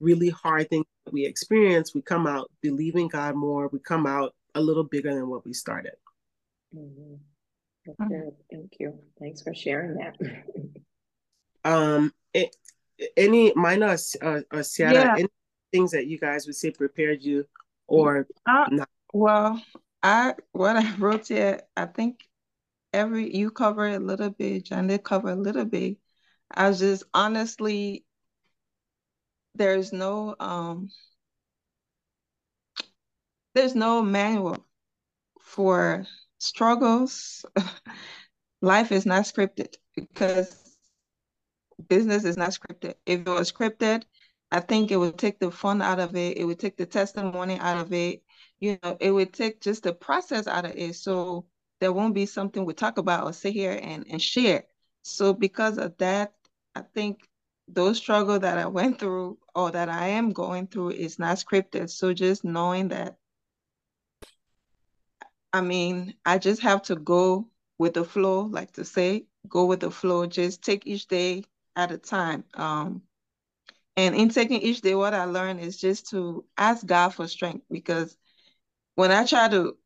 really 0.00 0.30
hard 0.30 0.68
things 0.68 0.84
that 1.04 1.12
we 1.12 1.24
experience. 1.24 1.94
We 1.94 2.02
come 2.02 2.26
out 2.26 2.50
believing 2.62 3.08
God 3.08 3.34
more, 3.34 3.68
we 3.68 3.78
come 3.78 4.06
out 4.06 4.34
a 4.54 4.60
little 4.60 4.84
bigger 4.84 5.14
than 5.14 5.28
what 5.28 5.44
we 5.44 5.52
started. 5.52 5.94
Mm-hmm. 6.74 7.14
That's 7.86 8.10
good. 8.10 8.32
Thank 8.50 8.72
you. 8.80 8.98
Thanks 9.20 9.42
for 9.42 9.54
sharing 9.54 9.94
that. 9.94 10.16
um, 11.64 12.12
it, 12.34 12.54
any 13.16 13.52
minor 13.54 13.96
uh, 14.22 14.40
uh 14.50 14.62
Ciara, 14.62 14.94
yeah. 14.94 15.14
any 15.18 15.28
things 15.72 15.92
that 15.92 16.06
you 16.06 16.18
guys 16.18 16.46
would 16.46 16.56
say 16.56 16.70
prepared 16.70 17.22
you 17.22 17.44
or 17.86 18.26
uh, 18.46 18.66
not? 18.70 18.88
Well, 19.12 19.62
I 20.02 20.34
what 20.52 20.76
I 20.76 20.94
wrote 20.96 21.28
here, 21.28 21.62
I 21.76 21.86
think 21.86 22.26
every 22.92 23.34
you 23.36 23.50
cover 23.50 23.86
a 23.88 23.98
little 23.98 24.30
bit, 24.30 24.64
John 24.64 24.86
did 24.88 25.04
cover 25.04 25.30
a 25.30 25.36
little 25.36 25.64
bit. 25.64 25.98
I 26.50 26.68
was 26.68 26.80
just 26.80 27.04
honestly 27.14 28.04
there's 29.54 29.92
no 29.92 30.36
um 30.40 30.90
there's 33.54 33.74
no 33.74 34.02
manual 34.02 34.64
for 35.40 36.06
struggles. 36.38 37.44
Life 38.62 38.92
is 38.92 39.06
not 39.06 39.22
scripted 39.24 39.74
because 39.94 40.76
business 41.88 42.24
is 42.24 42.36
not 42.36 42.50
scripted. 42.50 42.94
If 43.06 43.20
it 43.20 43.26
was 43.28 43.52
scripted, 43.52 44.04
I 44.50 44.60
think 44.60 44.90
it 44.90 44.96
would 44.96 45.18
take 45.18 45.38
the 45.38 45.50
fun 45.50 45.82
out 45.82 46.00
of 46.00 46.16
it. 46.16 46.36
It 46.36 46.44
would 46.44 46.58
take 46.58 46.76
the 46.76 46.86
testimony 46.86 47.58
out 47.58 47.78
of 47.78 47.92
it. 47.92 48.22
You 48.60 48.78
know, 48.82 48.96
it 49.00 49.10
would 49.10 49.32
take 49.32 49.60
just 49.60 49.82
the 49.82 49.92
process 49.92 50.46
out 50.46 50.64
of 50.64 50.72
it. 50.76 50.94
So 50.96 51.46
there 51.80 51.92
won't 51.92 52.14
be 52.14 52.26
something 52.26 52.64
we 52.64 52.74
talk 52.74 52.98
about 52.98 53.24
or 53.24 53.32
sit 53.32 53.52
here 53.52 53.78
and, 53.82 54.06
and 54.08 54.22
share. 54.22 54.64
So 55.02 55.34
because 55.34 55.78
of 55.78 55.96
that, 55.98 56.34
I 56.76 56.82
think 56.94 57.28
those 57.68 57.98
struggle 57.98 58.38
that 58.38 58.58
I 58.58 58.66
went 58.66 58.98
through 58.98 59.38
or 59.54 59.70
that 59.72 59.88
I 59.88 60.08
am 60.08 60.32
going 60.32 60.66
through 60.66 60.90
is 60.90 61.18
not 61.18 61.38
scripted. 61.38 61.90
So 61.90 62.12
just 62.12 62.44
knowing 62.44 62.88
that, 62.88 63.16
I 65.52 65.62
mean, 65.62 66.14
I 66.26 66.38
just 66.38 66.62
have 66.62 66.82
to 66.84 66.96
go 66.96 67.48
with 67.78 67.94
the 67.94 68.04
flow, 68.04 68.42
like 68.42 68.72
to 68.72 68.84
say, 68.84 69.26
go 69.48 69.64
with 69.66 69.80
the 69.80 69.90
flow, 69.90 70.26
just 70.26 70.62
take 70.62 70.86
each 70.86 71.06
day 71.08 71.44
at 71.76 71.92
a 71.92 71.98
time. 71.98 72.44
Um, 72.54 73.02
and 73.96 74.14
in 74.14 74.28
taking 74.28 74.60
each 74.60 74.82
day, 74.82 74.94
what 74.94 75.14
I 75.14 75.24
learned 75.24 75.60
is 75.60 75.78
just 75.78 76.10
to 76.10 76.44
ask 76.58 76.86
God 76.86 77.10
for 77.14 77.26
strength 77.26 77.64
because 77.70 78.16
when 78.96 79.10
I 79.10 79.24
try 79.24 79.48
to 79.48 79.76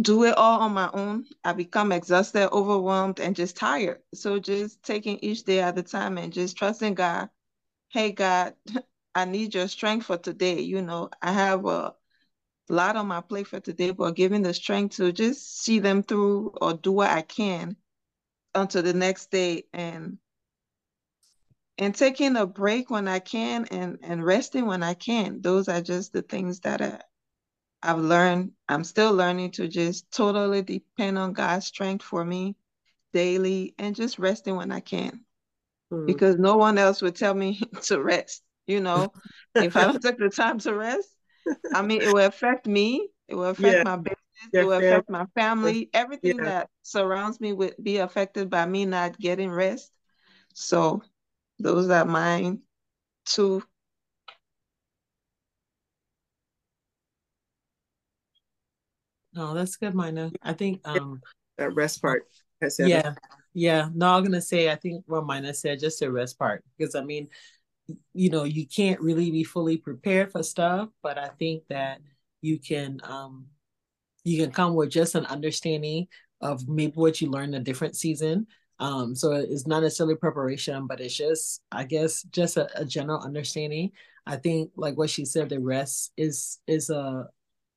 do 0.00 0.24
it 0.24 0.36
all 0.36 0.60
on 0.60 0.72
my 0.72 0.90
own, 0.92 1.26
I 1.44 1.52
become 1.52 1.92
exhausted, 1.92 2.50
overwhelmed, 2.50 3.20
and 3.20 3.36
just 3.36 3.56
tired. 3.56 4.00
So 4.14 4.38
just 4.38 4.82
taking 4.82 5.18
each 5.18 5.44
day 5.44 5.60
at 5.60 5.78
a 5.78 5.82
time 5.82 6.18
and 6.18 6.32
just 6.32 6.56
trusting 6.56 6.94
God. 6.94 7.28
Hey, 7.88 8.12
God, 8.12 8.54
I 9.14 9.26
need 9.26 9.54
your 9.54 9.68
strength 9.68 10.06
for 10.06 10.16
today. 10.16 10.60
You 10.60 10.82
know, 10.82 11.10
I 11.22 11.32
have 11.32 11.66
a 11.66 11.94
lot 12.68 12.96
on 12.96 13.06
my 13.06 13.20
plate 13.20 13.46
for 13.46 13.60
today, 13.60 13.90
but 13.90 14.16
giving 14.16 14.42
the 14.42 14.54
strength 14.54 14.96
to 14.96 15.12
just 15.12 15.62
see 15.62 15.78
them 15.80 16.02
through 16.02 16.54
or 16.60 16.74
do 16.74 16.92
what 16.92 17.10
I 17.10 17.22
can 17.22 17.76
until 18.54 18.82
the 18.82 18.94
next 18.94 19.30
day 19.30 19.64
and 19.72 20.18
and 21.76 21.94
taking 21.94 22.36
a 22.36 22.46
break 22.46 22.88
when 22.88 23.08
I 23.08 23.18
can 23.18 23.66
and 23.66 23.98
and 24.02 24.24
resting 24.24 24.66
when 24.66 24.82
I 24.82 24.94
can. 24.94 25.40
Those 25.42 25.68
are 25.68 25.82
just 25.82 26.12
the 26.12 26.22
things 26.22 26.60
that 26.60 26.80
I, 26.80 27.00
I've 27.84 27.98
learned. 27.98 28.52
I'm 28.68 28.84
still 28.84 29.12
learning 29.12 29.52
to 29.52 29.68
just 29.68 30.10
totally 30.10 30.62
depend 30.62 31.18
on 31.18 31.32
God's 31.32 31.66
strength 31.66 32.04
for 32.04 32.24
me 32.24 32.56
daily 33.12 33.74
and 33.78 33.94
just 33.94 34.18
resting 34.18 34.56
when 34.56 34.72
I 34.72 34.80
can. 34.80 35.20
Mm. 35.92 36.06
Because 36.06 36.36
no 36.36 36.56
one 36.56 36.78
else 36.78 37.02
would 37.02 37.14
tell 37.14 37.34
me 37.34 37.60
to 37.82 38.02
rest. 38.02 38.42
You 38.66 38.80
know, 38.80 39.12
if 39.54 39.76
I 39.76 39.84
don't 39.84 40.00
take 40.02 40.18
the 40.18 40.30
time 40.30 40.58
to 40.60 40.74
rest, 40.74 41.08
I 41.74 41.82
mean, 41.82 42.00
it 42.00 42.12
will 42.12 42.24
affect 42.24 42.66
me. 42.66 43.08
It 43.28 43.34
will 43.34 43.44
affect 43.44 43.76
yeah. 43.76 43.82
my 43.84 43.96
business. 43.96 44.18
Your 44.52 44.62
it 44.62 44.66
will 44.66 44.72
family. 44.72 44.88
affect 44.88 45.10
my 45.10 45.26
family. 45.34 45.90
Everything 45.92 46.38
yeah. 46.38 46.44
that 46.44 46.70
surrounds 46.82 47.40
me 47.40 47.52
would 47.52 47.74
be 47.82 47.98
affected 47.98 48.48
by 48.48 48.64
me 48.66 48.86
not 48.86 49.18
getting 49.18 49.50
rest. 49.50 49.92
So 50.54 51.02
those 51.58 51.90
are 51.90 52.04
mine 52.04 52.60
two. 53.26 53.62
No, 59.34 59.54
that's 59.54 59.76
good, 59.76 59.94
Mina. 59.94 60.30
I 60.42 60.52
think 60.52 60.80
um 60.86 61.20
that 61.58 61.74
rest 61.74 62.00
part. 62.02 62.24
Yeah, 62.78 63.14
yeah. 63.52 63.88
No, 63.94 64.08
I'm 64.14 64.24
gonna 64.24 64.40
say 64.40 64.70
I 64.70 64.76
think 64.76 65.04
what 65.06 65.26
Mina 65.26 65.54
said, 65.54 65.80
just 65.80 66.00
the 66.00 66.10
rest 66.10 66.38
part. 66.38 66.64
Because 66.76 66.94
I 66.94 67.02
mean, 67.02 67.28
you 68.12 68.30
know, 68.30 68.44
you 68.44 68.66
can't 68.66 69.00
really 69.00 69.30
be 69.30 69.44
fully 69.44 69.76
prepared 69.76 70.32
for 70.32 70.42
stuff, 70.42 70.88
but 71.02 71.18
I 71.18 71.28
think 71.38 71.64
that 71.68 72.00
you 72.40 72.58
can 72.58 73.00
um 73.04 73.46
you 74.24 74.42
can 74.42 74.52
come 74.52 74.74
with 74.74 74.90
just 74.90 75.14
an 75.14 75.26
understanding 75.26 76.06
of 76.40 76.68
maybe 76.68 76.92
what 76.94 77.20
you 77.20 77.30
learned 77.30 77.54
a 77.54 77.60
different 77.60 77.96
season 77.96 78.46
um, 78.78 79.14
so 79.14 79.32
it's 79.32 79.66
not 79.66 79.82
necessarily 79.82 80.16
preparation, 80.16 80.86
but 80.86 81.00
it's 81.00 81.14
just, 81.14 81.62
I 81.70 81.84
guess, 81.84 82.22
just 82.24 82.56
a, 82.56 82.68
a 82.78 82.84
general 82.84 83.20
understanding. 83.20 83.92
I 84.26 84.36
think, 84.36 84.72
like 84.76 84.96
what 84.96 85.10
she 85.10 85.24
said, 85.24 85.48
the 85.48 85.60
rest 85.60 86.12
is 86.16 86.58
is 86.66 86.90
a 86.90 87.28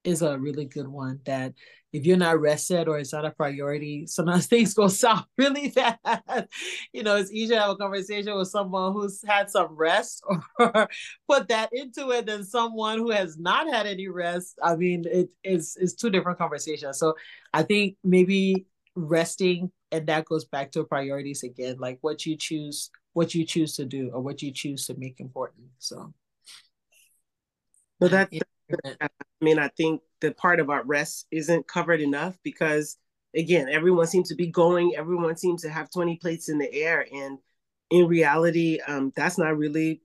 is 0.08 0.22
a 0.22 0.40
really 0.40 0.66
good 0.66 0.88
one. 0.88 1.20
That 1.26 1.54
if 1.92 2.06
you're 2.06 2.18
not 2.18 2.40
rested 2.40 2.88
or 2.88 2.98
it's 2.98 3.14
not 3.14 3.26
a 3.26 3.32
priority, 3.32 4.08
sometimes 4.08 4.46
things 4.48 4.74
go 4.74 4.88
south 4.88 5.26
really 5.38 5.70
fast. 5.70 6.00
you 6.94 7.04
know, 7.04 7.18
it's 7.18 7.32
easier 7.32 7.58
to 7.58 7.62
have 7.62 7.70
a 7.72 7.76
conversation 7.76 8.36
with 8.36 8.48
someone 8.48 8.94
who's 8.94 9.22
had 9.28 9.50
some 9.50 9.76
rest 9.76 10.24
or 10.60 10.88
put 11.30 11.48
that 11.50 11.70
into 11.74 12.12
it 12.12 12.26
than 12.26 12.44
someone 12.44 13.00
who 13.00 13.12
has 13.12 13.38
not 13.38 13.68
had 13.68 13.86
any 13.86 14.08
rest. 14.08 14.58
I 14.64 14.76
mean, 14.76 15.04
it 15.06 15.30
is 15.44 15.78
it's 15.80 15.94
two 15.94 16.10
different 16.10 16.40
conversations. 16.40 16.98
So 16.98 17.16
I 17.54 17.64
think 17.64 17.98
maybe 18.04 18.66
resting 18.96 19.72
and 19.92 20.08
that 20.08 20.26
goes 20.26 20.46
back 20.46 20.72
to 20.72 20.84
priorities 20.84 21.44
again 21.44 21.78
like 21.80 22.00
what 22.02 22.26
you 22.26 22.36
choose 22.36 22.90
what 23.14 23.36
you 23.36 23.46
choose 23.46 23.76
to 23.76 23.86
do 23.86 24.10
or 24.12 24.22
what 24.22 24.42
you 24.42 24.52
choose 24.52 24.88
to 24.88 24.96
make 24.98 25.20
important 25.20 25.68
so 25.78 26.12
well 28.00 28.10
that 28.10 28.30
i 29.02 29.08
mean 29.42 29.60
i 29.60 29.68
think 29.70 30.02
the 30.22 30.32
part 30.32 30.60
about 30.60 30.88
rest 30.88 31.26
isn't 31.32 31.68
covered 31.68 32.02
enough 32.02 32.38
because 32.44 32.98
again 33.36 33.68
everyone 33.70 34.08
seems 34.08 34.30
to 34.30 34.36
be 34.36 34.48
going 34.48 34.94
everyone 34.98 35.36
seems 35.38 35.62
to 35.62 35.70
have 35.70 35.90
20 35.92 36.18
plates 36.18 36.50
in 36.50 36.58
the 36.58 36.72
air 36.74 37.06
and 37.14 37.38
in 37.90 38.08
reality 38.08 38.80
um, 38.88 39.12
that's 39.16 39.38
not 39.38 39.58
really 39.58 40.02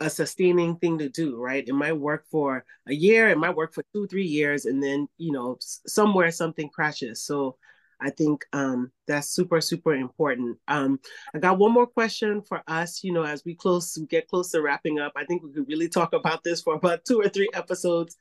a 0.00 0.08
sustaining 0.10 0.76
thing 0.76 0.98
to 0.98 1.08
do 1.10 1.36
right? 1.42 1.68
It 1.68 1.74
might 1.74 1.92
work 1.92 2.24
for 2.30 2.64
a 2.88 2.94
year 2.94 3.28
it 3.28 3.38
might 3.38 3.54
work 3.56 3.74
for 3.74 3.84
two 3.92 4.06
three 4.06 4.26
years 4.26 4.64
and 4.64 4.82
then 4.82 5.08
you 5.18 5.32
know 5.32 5.58
somewhere 5.60 6.30
something 6.30 6.70
crashes. 6.70 7.22
So 7.22 7.56
I 8.00 8.10
think 8.10 8.44
um, 8.52 8.90
that's 9.06 9.28
super, 9.28 9.60
super 9.60 9.94
important. 9.94 10.58
Um, 10.68 11.00
I 11.34 11.38
got 11.38 11.58
one 11.58 11.72
more 11.72 11.86
question 11.86 12.42
for 12.42 12.62
us. 12.66 13.04
You 13.04 13.12
know, 13.12 13.24
as 13.24 13.44
we 13.44 13.54
close, 13.54 13.96
we 13.98 14.06
get 14.06 14.28
close 14.28 14.50
to 14.52 14.62
wrapping 14.62 14.98
up. 14.98 15.12
I 15.16 15.24
think 15.24 15.42
we 15.42 15.52
could 15.52 15.68
really 15.68 15.88
talk 15.88 16.12
about 16.12 16.42
this 16.42 16.62
for 16.62 16.74
about 16.74 17.04
two 17.04 17.20
or 17.20 17.28
three 17.28 17.48
episodes. 17.54 18.16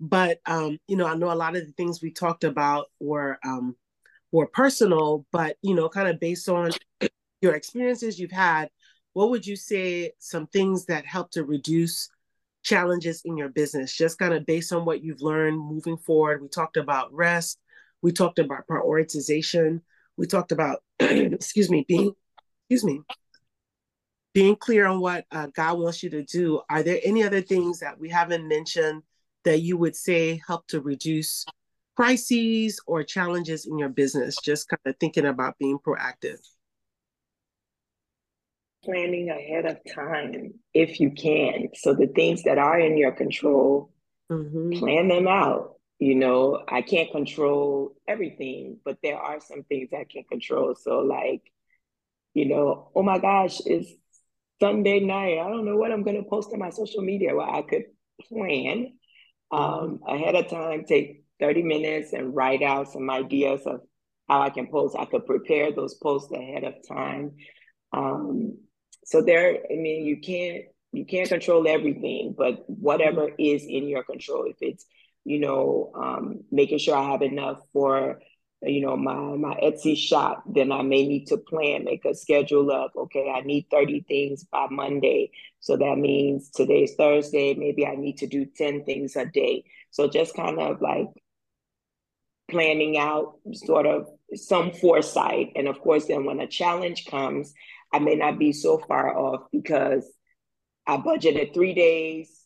But 0.00 0.40
um, 0.46 0.78
you 0.88 0.96
know, 0.96 1.06
I 1.06 1.14
know 1.14 1.32
a 1.32 1.34
lot 1.34 1.56
of 1.56 1.66
the 1.66 1.72
things 1.72 2.02
we 2.02 2.12
talked 2.12 2.44
about 2.44 2.86
were 3.00 3.38
um, 3.44 3.76
were 4.32 4.46
personal, 4.46 5.26
but 5.32 5.56
you 5.62 5.74
know, 5.74 5.88
kind 5.88 6.08
of 6.08 6.20
based 6.20 6.48
on 6.48 6.72
your 7.40 7.54
experiences 7.54 8.18
you've 8.18 8.30
had. 8.30 8.70
What 9.12 9.30
would 9.30 9.46
you 9.46 9.54
say 9.54 10.12
some 10.18 10.48
things 10.48 10.86
that 10.86 11.06
help 11.06 11.30
to 11.32 11.44
reduce 11.44 12.08
challenges 12.64 13.22
in 13.24 13.36
your 13.36 13.48
business, 13.48 13.94
just 13.94 14.18
kind 14.18 14.34
of 14.34 14.44
based 14.46 14.72
on 14.72 14.84
what 14.84 15.04
you've 15.04 15.22
learned 15.22 15.58
moving 15.58 15.96
forward? 15.96 16.42
We 16.42 16.48
talked 16.48 16.76
about 16.76 17.14
rest 17.14 17.58
we 18.04 18.12
talked 18.12 18.38
about 18.38 18.66
prioritization. 18.66 19.80
We 20.18 20.26
talked 20.26 20.52
about, 20.52 20.82
excuse 21.00 21.70
me, 21.70 21.86
being, 21.88 22.12
excuse 22.68 22.84
me, 22.84 23.00
being 24.34 24.56
clear 24.56 24.84
on 24.84 25.00
what 25.00 25.24
uh, 25.32 25.46
God 25.46 25.78
wants 25.78 26.02
you 26.02 26.10
to 26.10 26.22
do. 26.22 26.60
Are 26.68 26.82
there 26.82 27.00
any 27.02 27.22
other 27.22 27.40
things 27.40 27.80
that 27.80 27.98
we 27.98 28.10
haven't 28.10 28.46
mentioned 28.46 29.04
that 29.44 29.62
you 29.62 29.78
would 29.78 29.96
say 29.96 30.38
help 30.46 30.66
to 30.66 30.82
reduce 30.82 31.46
crises 31.96 32.78
or 32.86 33.04
challenges 33.04 33.64
in 33.64 33.78
your 33.78 33.88
business? 33.88 34.36
Just 34.44 34.68
kind 34.68 34.80
of 34.84 34.96
thinking 35.00 35.24
about 35.24 35.58
being 35.58 35.78
proactive. 35.78 36.40
Planning 38.84 39.30
ahead 39.30 39.64
of 39.64 39.78
time 39.94 40.52
if 40.74 41.00
you 41.00 41.10
can. 41.10 41.68
So 41.74 41.94
the 41.94 42.08
things 42.08 42.42
that 42.42 42.58
are 42.58 42.78
in 42.78 42.98
your 42.98 43.12
control, 43.12 43.90
mm-hmm. 44.30 44.78
plan 44.78 45.08
them 45.08 45.26
out 45.26 45.73
you 45.98 46.14
know 46.14 46.62
i 46.68 46.82
can't 46.82 47.10
control 47.12 47.94
everything 48.08 48.78
but 48.84 48.98
there 49.02 49.16
are 49.16 49.40
some 49.40 49.62
things 49.64 49.90
i 49.92 50.04
can 50.04 50.24
control. 50.24 50.74
So 50.74 50.98
like 51.00 51.42
you 52.34 52.46
know 52.46 52.90
oh 52.94 53.02
my 53.02 53.18
gosh 53.18 53.60
it's 53.64 53.90
sunday 54.60 55.00
night. 55.00 55.38
I 55.38 55.48
don't 55.48 55.64
know 55.64 55.76
what 55.76 55.92
i'm 55.92 56.02
going 56.02 56.22
to 56.22 56.28
post 56.28 56.50
on 56.52 56.58
my 56.58 56.70
social 56.70 57.02
media. 57.02 57.34
Well 57.34 57.50
i 57.50 57.62
could 57.62 57.84
plan. 58.28 58.94
Um, 59.50 60.00
ahead 60.08 60.34
of 60.34 60.48
time 60.48 60.84
take 60.84 61.24
30 61.38 61.62
minutes 61.62 62.12
and 62.12 62.34
write 62.34 62.62
out 62.62 62.92
some 62.92 63.08
ideas 63.10 63.62
of 63.66 63.80
how 64.28 64.40
i 64.42 64.50
can 64.50 64.66
post. 64.66 64.96
I 64.98 65.04
could 65.04 65.26
prepare 65.26 65.72
those 65.72 65.94
posts 65.94 66.32
ahead 66.32 66.64
of 66.64 66.74
time. 66.88 67.32
Um, 67.92 68.58
so 69.04 69.22
there 69.22 69.58
i 69.70 69.74
mean 69.74 70.04
you 70.04 70.18
can't 70.18 70.64
you 70.92 71.04
can't 71.04 71.28
control 71.28 71.66
everything 71.68 72.34
but 72.36 72.64
whatever 72.68 73.30
is 73.38 73.64
in 73.64 73.88
your 73.88 74.02
control 74.02 74.44
if 74.44 74.56
it's 74.60 74.86
you 75.24 75.40
know, 75.40 75.92
um, 75.94 76.44
making 76.50 76.78
sure 76.78 76.96
I 76.96 77.10
have 77.10 77.22
enough 77.22 77.60
for, 77.72 78.20
you 78.62 78.80
know, 78.80 78.96
my 78.96 79.14
my 79.14 79.54
Etsy 79.62 79.96
shop. 79.96 80.44
Then 80.46 80.72
I 80.72 80.82
may 80.82 81.06
need 81.06 81.26
to 81.28 81.38
plan, 81.38 81.84
make 81.84 82.04
a 82.04 82.14
schedule 82.14 82.70
of, 82.70 82.90
okay, 82.96 83.32
I 83.34 83.40
need 83.40 83.66
30 83.70 84.04
things 84.06 84.44
by 84.44 84.66
Monday. 84.70 85.30
So 85.60 85.76
that 85.76 85.96
means 85.96 86.50
today's 86.50 86.94
Thursday, 86.94 87.54
maybe 87.54 87.86
I 87.86 87.94
need 87.96 88.18
to 88.18 88.26
do 88.26 88.44
10 88.44 88.84
things 88.84 89.16
a 89.16 89.26
day. 89.26 89.64
So 89.90 90.08
just 90.08 90.36
kind 90.36 90.60
of 90.60 90.82
like 90.82 91.08
planning 92.50 92.98
out 92.98 93.38
sort 93.52 93.86
of 93.86 94.06
some 94.34 94.72
foresight. 94.72 95.52
And 95.56 95.68
of 95.68 95.80
course, 95.80 96.06
then 96.06 96.24
when 96.24 96.40
a 96.40 96.46
challenge 96.46 97.06
comes, 97.06 97.54
I 97.92 97.98
may 97.98 98.16
not 98.16 98.38
be 98.38 98.52
so 98.52 98.78
far 98.78 99.16
off 99.16 99.42
because 99.52 100.04
I 100.86 100.98
budgeted 100.98 101.54
three 101.54 101.74
days 101.74 102.43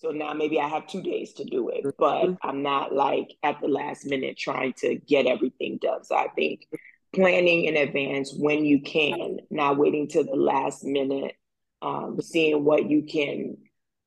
so 0.00 0.10
now 0.10 0.32
maybe 0.32 0.58
I 0.58 0.68
have 0.68 0.86
two 0.86 1.02
days 1.02 1.34
to 1.34 1.44
do 1.44 1.68
it, 1.68 1.84
but 1.98 2.24
mm-hmm. 2.24 2.48
I'm 2.48 2.62
not 2.62 2.94
like 2.94 3.34
at 3.42 3.60
the 3.60 3.68
last 3.68 4.06
minute 4.06 4.38
trying 4.38 4.72
to 4.78 4.96
get 4.96 5.26
everything 5.26 5.78
done. 5.80 6.04
So 6.04 6.16
I 6.16 6.28
think 6.34 6.66
planning 7.14 7.64
in 7.66 7.76
advance 7.76 8.34
when 8.34 8.64
you 8.64 8.80
can, 8.80 9.38
not 9.50 9.76
waiting 9.76 10.08
till 10.08 10.24
the 10.24 10.36
last 10.36 10.84
minute, 10.84 11.34
um, 11.82 12.18
seeing 12.22 12.64
what 12.64 12.88
you 12.88 13.02
can, 13.02 13.58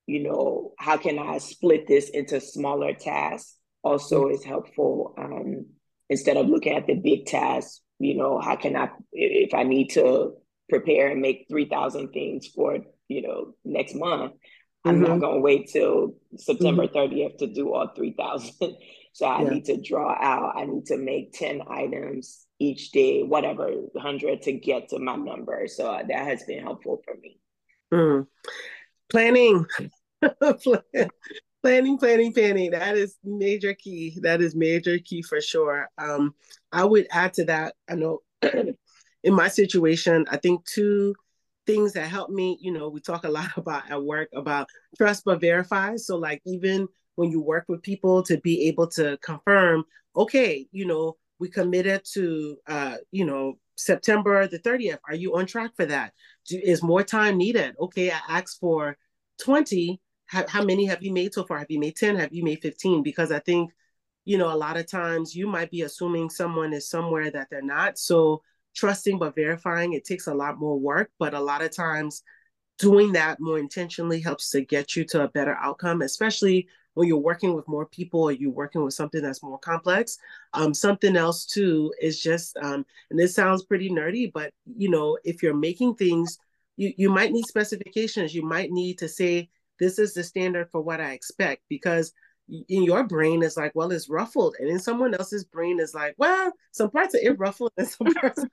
you 0.08 0.24
know, 0.24 0.74
how 0.80 0.98
can 0.98 1.20
I 1.20 1.38
split 1.38 1.88
this 1.88 2.10
into 2.10 2.42
smaller 2.42 2.94
tasks 2.94 3.56
also 3.84 4.26
mm-hmm. 4.26 4.36
is 4.36 4.44
helpful 4.44 5.14
um, 5.18 5.68
instead 6.10 6.38
of 6.38 6.48
looking 6.48 6.74
at 6.74 6.88
the 6.88 6.96
big 6.96 7.26
tasks, 7.26 7.82
you 8.00 8.16
know, 8.16 8.40
how 8.40 8.56
can 8.56 8.76
I, 8.76 8.90
if 9.12 9.54
I 9.54 9.64
need 9.64 9.92
to 9.92 10.34
prepare 10.70 11.10
and 11.10 11.22
make 11.22 11.46
3,000 11.50 12.10
things 12.10 12.48
for, 12.48 12.80
you 13.08 13.22
know, 13.22 13.54
next 13.64 13.96
month, 13.96 14.34
I'm 14.86 14.96
mm-hmm. 14.96 15.04
not 15.04 15.20
going 15.20 15.36
to 15.36 15.42
wait 15.42 15.70
till 15.70 16.16
September 16.36 16.88
mm-hmm. 16.88 17.16
30th 17.16 17.38
to 17.38 17.48
do 17.48 17.74
all 17.74 17.88
3,000. 17.96 18.54
so 19.14 19.26
I 19.26 19.44
yeah. 19.44 19.50
need 19.50 19.66
to 19.66 19.82
draw 19.82 20.12
out, 20.12 20.56
I 20.58 20.66
need 20.66 20.86
to 20.88 20.98
make 20.98 21.34
10 21.34 21.62
items 21.70 22.46
each 22.60 22.92
day, 22.92 23.24
whatever, 23.24 23.68
100 23.68 24.42
to 24.44 24.54
get 24.54 24.90
to 24.90 25.00
my 25.00 25.16
number. 25.16 25.68
So 25.68 26.02
that 26.08 26.28
has 26.28 26.44
been 26.44 26.64
helpful 26.64 27.02
for 27.06 27.16
me. 27.16 27.40
Mm. 27.94 28.28
Planning. 29.10 29.66
planning, 31.64 31.98
planning, 31.98 32.34
planning. 32.34 32.72
That 32.72 32.98
is 32.98 33.16
major 33.24 33.74
key. 33.74 34.18
That 34.22 34.42
is 34.42 34.56
major 34.56 35.00
key 35.00 35.22
for 35.22 35.40
sure. 35.40 35.90
Um, 35.98 36.36
I 36.72 36.84
would 36.84 37.08
add 37.12 37.34
to 37.36 37.46
that. 37.46 37.76
I 37.90 37.96
know 37.96 38.22
in 39.24 39.34
my 39.34 39.48
situation, 39.48 40.26
I 40.30 40.38
think 40.38 40.66
two 40.66 41.16
things 41.66 41.94
that 41.94 42.08
help 42.08 42.30
me, 42.30 42.58
you 42.62 42.72
know, 42.72 42.90
we 42.90 43.00
talk 43.00 43.24
a 43.24 43.30
lot 43.30 43.50
about 43.58 43.90
at 43.90 44.04
work 44.04 44.30
about 44.34 44.68
trust 44.98 45.24
but 45.26 45.42
verify. 45.42 45.96
So 45.96 46.18
like 46.18 46.42
even 46.46 46.88
when 47.16 47.32
you 47.32 47.42
work 47.42 47.66
with 47.68 47.84
people 47.84 48.24
to 48.24 48.38
be 48.38 48.68
able 48.68 48.88
to 48.88 49.18
confirm, 49.22 49.84
okay, 50.16 50.68
you 50.72 50.86
know, 50.86 51.18
we 51.40 51.50
committed 51.50 52.02
to 52.14 52.58
uh, 52.68 52.96
you 53.12 53.26
know, 53.26 53.58
September 53.76 54.48
the 54.48 54.60
30th. 54.60 55.00
Are 55.08 55.16
you 55.16 55.36
on 55.36 55.46
track 55.46 55.72
for 55.76 55.86
that? 55.86 56.14
Do, 56.48 56.60
is 56.62 56.84
more 56.84 57.04
time 57.04 57.38
needed? 57.38 57.76
Okay, 57.80 58.12
I 58.12 58.20
asked 58.30 58.60
for 58.60 58.98
20. 59.44 60.00
How, 60.28 60.48
how 60.48 60.64
many 60.64 60.86
have 60.86 61.04
you 61.04 61.14
made 61.14 61.34
so 61.34 61.44
far? 61.44 61.60
Have 61.60 61.70
you 61.70 61.80
made 61.80 61.96
10? 61.96 62.16
Have 62.18 62.34
you 62.34 62.44
made 62.44 62.62
15? 62.62 63.04
Because 63.04 63.32
I 63.32 63.40
think, 63.40 63.72
you 64.26 64.38
know, 64.38 64.54
a 64.54 64.56
lot 64.56 64.78
of 64.78 64.90
times 64.90 65.36
you 65.36 65.48
might 65.48 65.72
be 65.72 65.82
assuming 65.82 66.30
someone 66.30 66.74
is 66.74 66.90
somewhere 66.90 67.30
that 67.32 67.48
they're 67.50 67.62
not. 67.62 67.98
So 67.98 68.42
trusting 68.76 69.20
but 69.20 69.36
verifying, 69.36 69.94
it 69.94 70.06
takes 70.06 70.28
a 70.28 70.34
lot 70.34 70.60
more 70.60 70.80
work. 70.80 71.12
But 71.20 71.34
a 71.34 71.40
lot 71.40 71.64
of 71.64 71.76
times 71.76 72.24
doing 72.80 73.14
that 73.14 73.40
more 73.40 73.60
intentionally 73.60 74.20
helps 74.20 74.50
to 74.52 74.62
get 74.62 74.96
you 74.96 75.06
to 75.06 75.24
a 75.24 75.30
better 75.30 75.56
outcome, 75.62 76.02
especially 76.02 76.68
when 76.96 77.08
you're 77.08 77.18
working 77.18 77.54
with 77.54 77.68
more 77.68 77.86
people 77.86 78.22
or 78.22 78.32
you're 78.32 78.52
working 78.52 78.84
with 78.84 78.94
something 78.94 79.22
that's 79.22 79.44
more 79.44 79.60
complex. 79.60 80.18
Um, 80.54 80.74
something 80.74 81.16
else 81.16 81.46
too 81.46 81.94
is 82.02 82.22
just, 82.22 82.56
um, 82.58 82.86
and 83.10 83.20
this 83.20 83.34
sounds 83.34 83.64
pretty 83.64 83.90
nerdy, 83.90 84.32
but 84.32 84.52
you 84.78 84.90
know, 84.90 85.18
if 85.24 85.42
you're 85.42 85.56
making 85.56 85.96
things, 85.96 86.38
you, 86.78 86.94
you 86.98 87.10
might 87.10 87.32
need 87.32 87.46
specifications. 87.46 88.34
You 88.34 88.44
might 88.44 88.72
need 88.72 88.98
to 89.00 89.08
say, 89.08 89.50
this 89.80 89.98
is 90.00 90.14
the 90.14 90.24
standard 90.24 90.70
for 90.72 90.82
what 90.82 91.02
I 91.02 91.12
expect 91.12 91.64
because 91.70 92.14
in 92.70 92.84
your 92.84 93.04
brain 93.04 93.44
is 93.44 93.58
like, 93.58 93.72
well, 93.76 93.92
it's 93.92 94.10
ruffled, 94.10 94.56
and 94.60 94.70
in 94.70 94.80
someone 94.80 95.14
else's 95.14 95.44
brain 95.44 95.80
is 95.80 95.94
like, 95.94 96.16
well, 96.18 96.52
some 96.72 96.90
parts 96.90 97.16
are 97.16 97.20
it 97.20 97.40
ruffled 97.40 97.72
and 97.78 97.88
some 97.88 98.08
parts. 98.16 98.44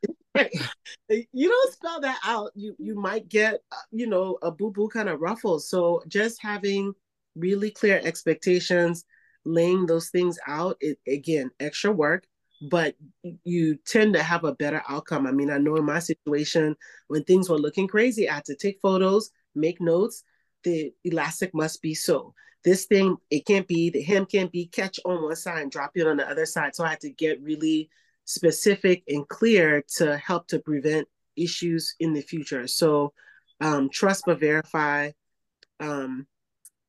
you 1.32 1.48
don't 1.48 1.72
spell 1.72 2.00
that 2.00 2.18
out, 2.24 2.50
you 2.54 2.74
you 2.78 2.94
might 2.94 3.28
get, 3.28 3.60
uh, 3.72 3.76
you 3.90 4.06
know, 4.06 4.38
a 4.42 4.50
boo 4.50 4.70
boo 4.70 4.88
kind 4.88 5.08
of 5.08 5.20
ruffle. 5.20 5.58
So 5.58 6.02
just 6.08 6.40
having 6.42 6.94
really 7.36 7.70
clear 7.70 8.00
expectations, 8.02 9.04
laying 9.44 9.86
those 9.86 10.08
things 10.10 10.38
out, 10.46 10.76
it 10.80 10.98
again, 11.06 11.50
extra 11.60 11.92
work, 11.92 12.26
but 12.70 12.94
you 13.44 13.76
tend 13.86 14.14
to 14.14 14.22
have 14.22 14.44
a 14.44 14.54
better 14.54 14.82
outcome. 14.88 15.26
I 15.26 15.32
mean, 15.32 15.50
I 15.50 15.58
know 15.58 15.76
in 15.76 15.84
my 15.84 15.98
situation, 15.98 16.76
when 17.08 17.24
things 17.24 17.48
were 17.48 17.58
looking 17.58 17.88
crazy, 17.88 18.28
I 18.28 18.34
had 18.34 18.44
to 18.46 18.54
take 18.56 18.80
photos, 18.80 19.30
make 19.54 19.80
notes. 19.80 20.24
The 20.64 20.92
elastic 21.04 21.54
must 21.54 21.82
be 21.82 21.94
so. 21.94 22.34
This 22.62 22.84
thing, 22.86 23.16
it 23.30 23.46
can't 23.46 23.66
be, 23.66 23.90
the 23.90 24.02
hem 24.02 24.26
can't 24.26 24.52
be 24.52 24.66
catch 24.66 25.00
on 25.04 25.22
one 25.22 25.36
side 25.36 25.62
and 25.62 25.70
drop 25.70 25.92
it 25.94 26.06
on 26.06 26.18
the 26.18 26.28
other 26.28 26.46
side. 26.46 26.74
So 26.74 26.84
I 26.84 26.90
had 26.90 27.00
to 27.00 27.10
get 27.10 27.42
really 27.42 27.88
specific 28.26 29.02
and 29.08 29.26
clear 29.28 29.82
to 29.96 30.18
help 30.18 30.46
to 30.48 30.58
prevent 30.58 31.08
issues 31.36 31.94
in 32.00 32.12
the 32.12 32.20
future. 32.20 32.66
So 32.66 33.12
um, 33.60 33.88
trust 33.90 34.24
but 34.26 34.40
verify. 34.40 35.10
Um, 35.78 36.26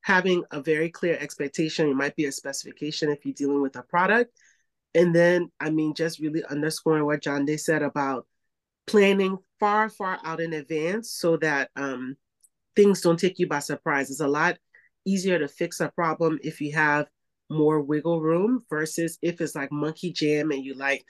having 0.02 0.44
a 0.52 0.62
very 0.62 0.90
clear 0.90 1.18
expectation. 1.20 1.90
It 1.90 1.96
might 1.96 2.16
be 2.16 2.26
a 2.26 2.32
specification 2.32 3.10
if 3.10 3.26
you're 3.26 3.34
dealing 3.34 3.62
with 3.62 3.76
a 3.76 3.84
product. 3.84 4.36
And 4.94 5.16
then, 5.16 5.52
I 5.60 5.70
mean, 5.70 5.94
just 5.94 6.20
really 6.20 6.44
underscoring 6.44 7.06
what 7.06 7.22
John 7.22 7.46
Day 7.46 7.58
said 7.58 7.82
about 7.82 8.28
planning 8.88 9.38
far, 9.60 9.90
far 9.90 10.20
out 10.26 10.42
in 10.42 10.54
advance 10.54 11.12
so 11.12 11.38
that 11.38 11.70
um, 11.76 12.18
things 12.76 13.02
don't 13.02 13.20
take 13.20 13.40
you 13.40 13.48
by 13.48 13.60
surprise. 13.60 14.10
It's 14.10 14.20
a 14.20 14.28
lot 14.28 14.58
easier 15.06 15.40
to 15.40 15.48
fix 15.48 15.80
a 15.80 15.90
problem 15.90 16.40
if 16.44 16.62
you 16.62 16.74
have 16.74 17.08
more 17.50 17.82
wiggle 17.82 18.22
room 18.22 18.64
versus 18.70 19.18
if 19.22 19.42
it's 19.42 19.56
like 19.56 19.72
monkey 19.72 20.12
jam 20.12 20.52
and 20.52 20.64
you 20.64 20.74
like, 20.74 21.04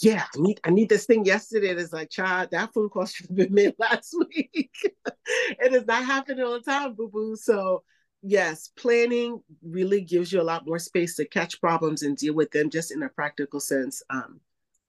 yeah, 0.00 0.24
I 0.36 0.40
need 0.40 0.60
I 0.64 0.70
need 0.70 0.88
this 0.88 1.06
thing 1.06 1.24
yesterday. 1.24 1.70
And 1.70 1.80
it's 1.80 1.92
like, 1.92 2.10
child, 2.10 2.50
that 2.52 2.72
phone 2.74 2.90
call 2.90 3.06
should 3.06 3.26
have 3.28 3.36
been 3.36 3.54
made 3.54 3.74
last 3.78 4.14
week. 4.18 4.78
it 5.26 5.72
is 5.72 5.86
not 5.86 6.04
happening 6.04 6.44
all 6.44 6.52
the 6.52 6.60
time, 6.60 6.94
boo 6.94 7.08
boo. 7.08 7.36
So 7.36 7.82
yes, 8.22 8.70
planning 8.76 9.40
really 9.62 10.02
gives 10.02 10.32
you 10.32 10.40
a 10.40 10.42
lot 10.42 10.66
more 10.66 10.78
space 10.78 11.16
to 11.16 11.26
catch 11.26 11.60
problems 11.60 12.02
and 12.02 12.16
deal 12.16 12.34
with 12.34 12.50
them 12.50 12.68
just 12.68 12.92
in 12.92 13.02
a 13.02 13.08
practical 13.08 13.60
sense. 13.60 14.02
Um, 14.10 14.40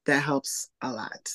that 0.06 0.24
helps 0.24 0.70
a 0.82 0.92
lot. 0.92 1.30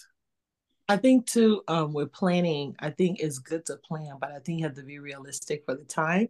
I 0.92 0.96
think 0.98 1.26
too, 1.26 1.62
um, 1.68 1.94
with 1.94 2.12
planning, 2.12 2.76
I 2.78 2.90
think 2.90 3.20
it's 3.20 3.38
good 3.38 3.64
to 3.66 3.76
plan, 3.76 4.16
but 4.20 4.30
I 4.30 4.40
think 4.40 4.58
you 4.58 4.66
have 4.66 4.76
to 4.76 4.82
be 4.82 4.98
realistic 4.98 5.64
for 5.64 5.74
the 5.74 5.84
time 5.84 6.28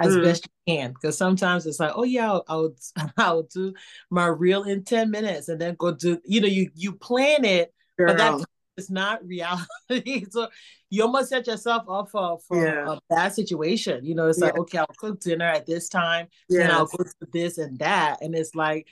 as 0.00 0.16
mm. 0.16 0.24
best 0.24 0.48
you 0.66 0.74
can. 0.74 0.92
Because 0.92 1.16
sometimes 1.16 1.64
it's 1.64 1.78
like, 1.78 1.92
oh 1.94 2.02
yeah, 2.02 2.28
I'll, 2.30 2.44
I'll, 2.48 2.74
I'll 3.16 3.42
do 3.44 3.72
my 4.10 4.26
reel 4.26 4.64
in 4.64 4.82
10 4.82 5.12
minutes 5.12 5.48
and 5.48 5.60
then 5.60 5.76
go 5.78 5.92
do, 5.92 6.18
you 6.24 6.40
know, 6.40 6.48
you 6.48 6.70
you 6.74 6.92
plan 6.92 7.44
it, 7.44 7.72
Girl. 7.96 8.08
but 8.08 8.18
that 8.18 8.44
is 8.76 8.90
not 8.90 9.24
reality. 9.24 10.26
so 10.28 10.48
you 10.88 11.04
almost 11.04 11.28
set 11.28 11.46
yourself 11.46 11.84
up 11.88 12.10
for, 12.10 12.40
for 12.48 12.66
yeah. 12.66 12.94
a 12.94 13.00
bad 13.08 13.32
situation. 13.32 14.04
You 14.04 14.16
know, 14.16 14.26
it's 14.26 14.40
yeah. 14.40 14.46
like, 14.46 14.58
okay, 14.58 14.78
I'll 14.78 14.86
cook 14.98 15.20
dinner 15.20 15.46
at 15.46 15.66
this 15.66 15.88
time, 15.88 16.26
yes. 16.48 16.64
and 16.64 16.72
I'll 16.72 16.86
go 16.86 17.04
to 17.04 17.26
this 17.32 17.58
and 17.58 17.78
that. 17.78 18.22
And 18.22 18.34
it's 18.34 18.56
like, 18.56 18.88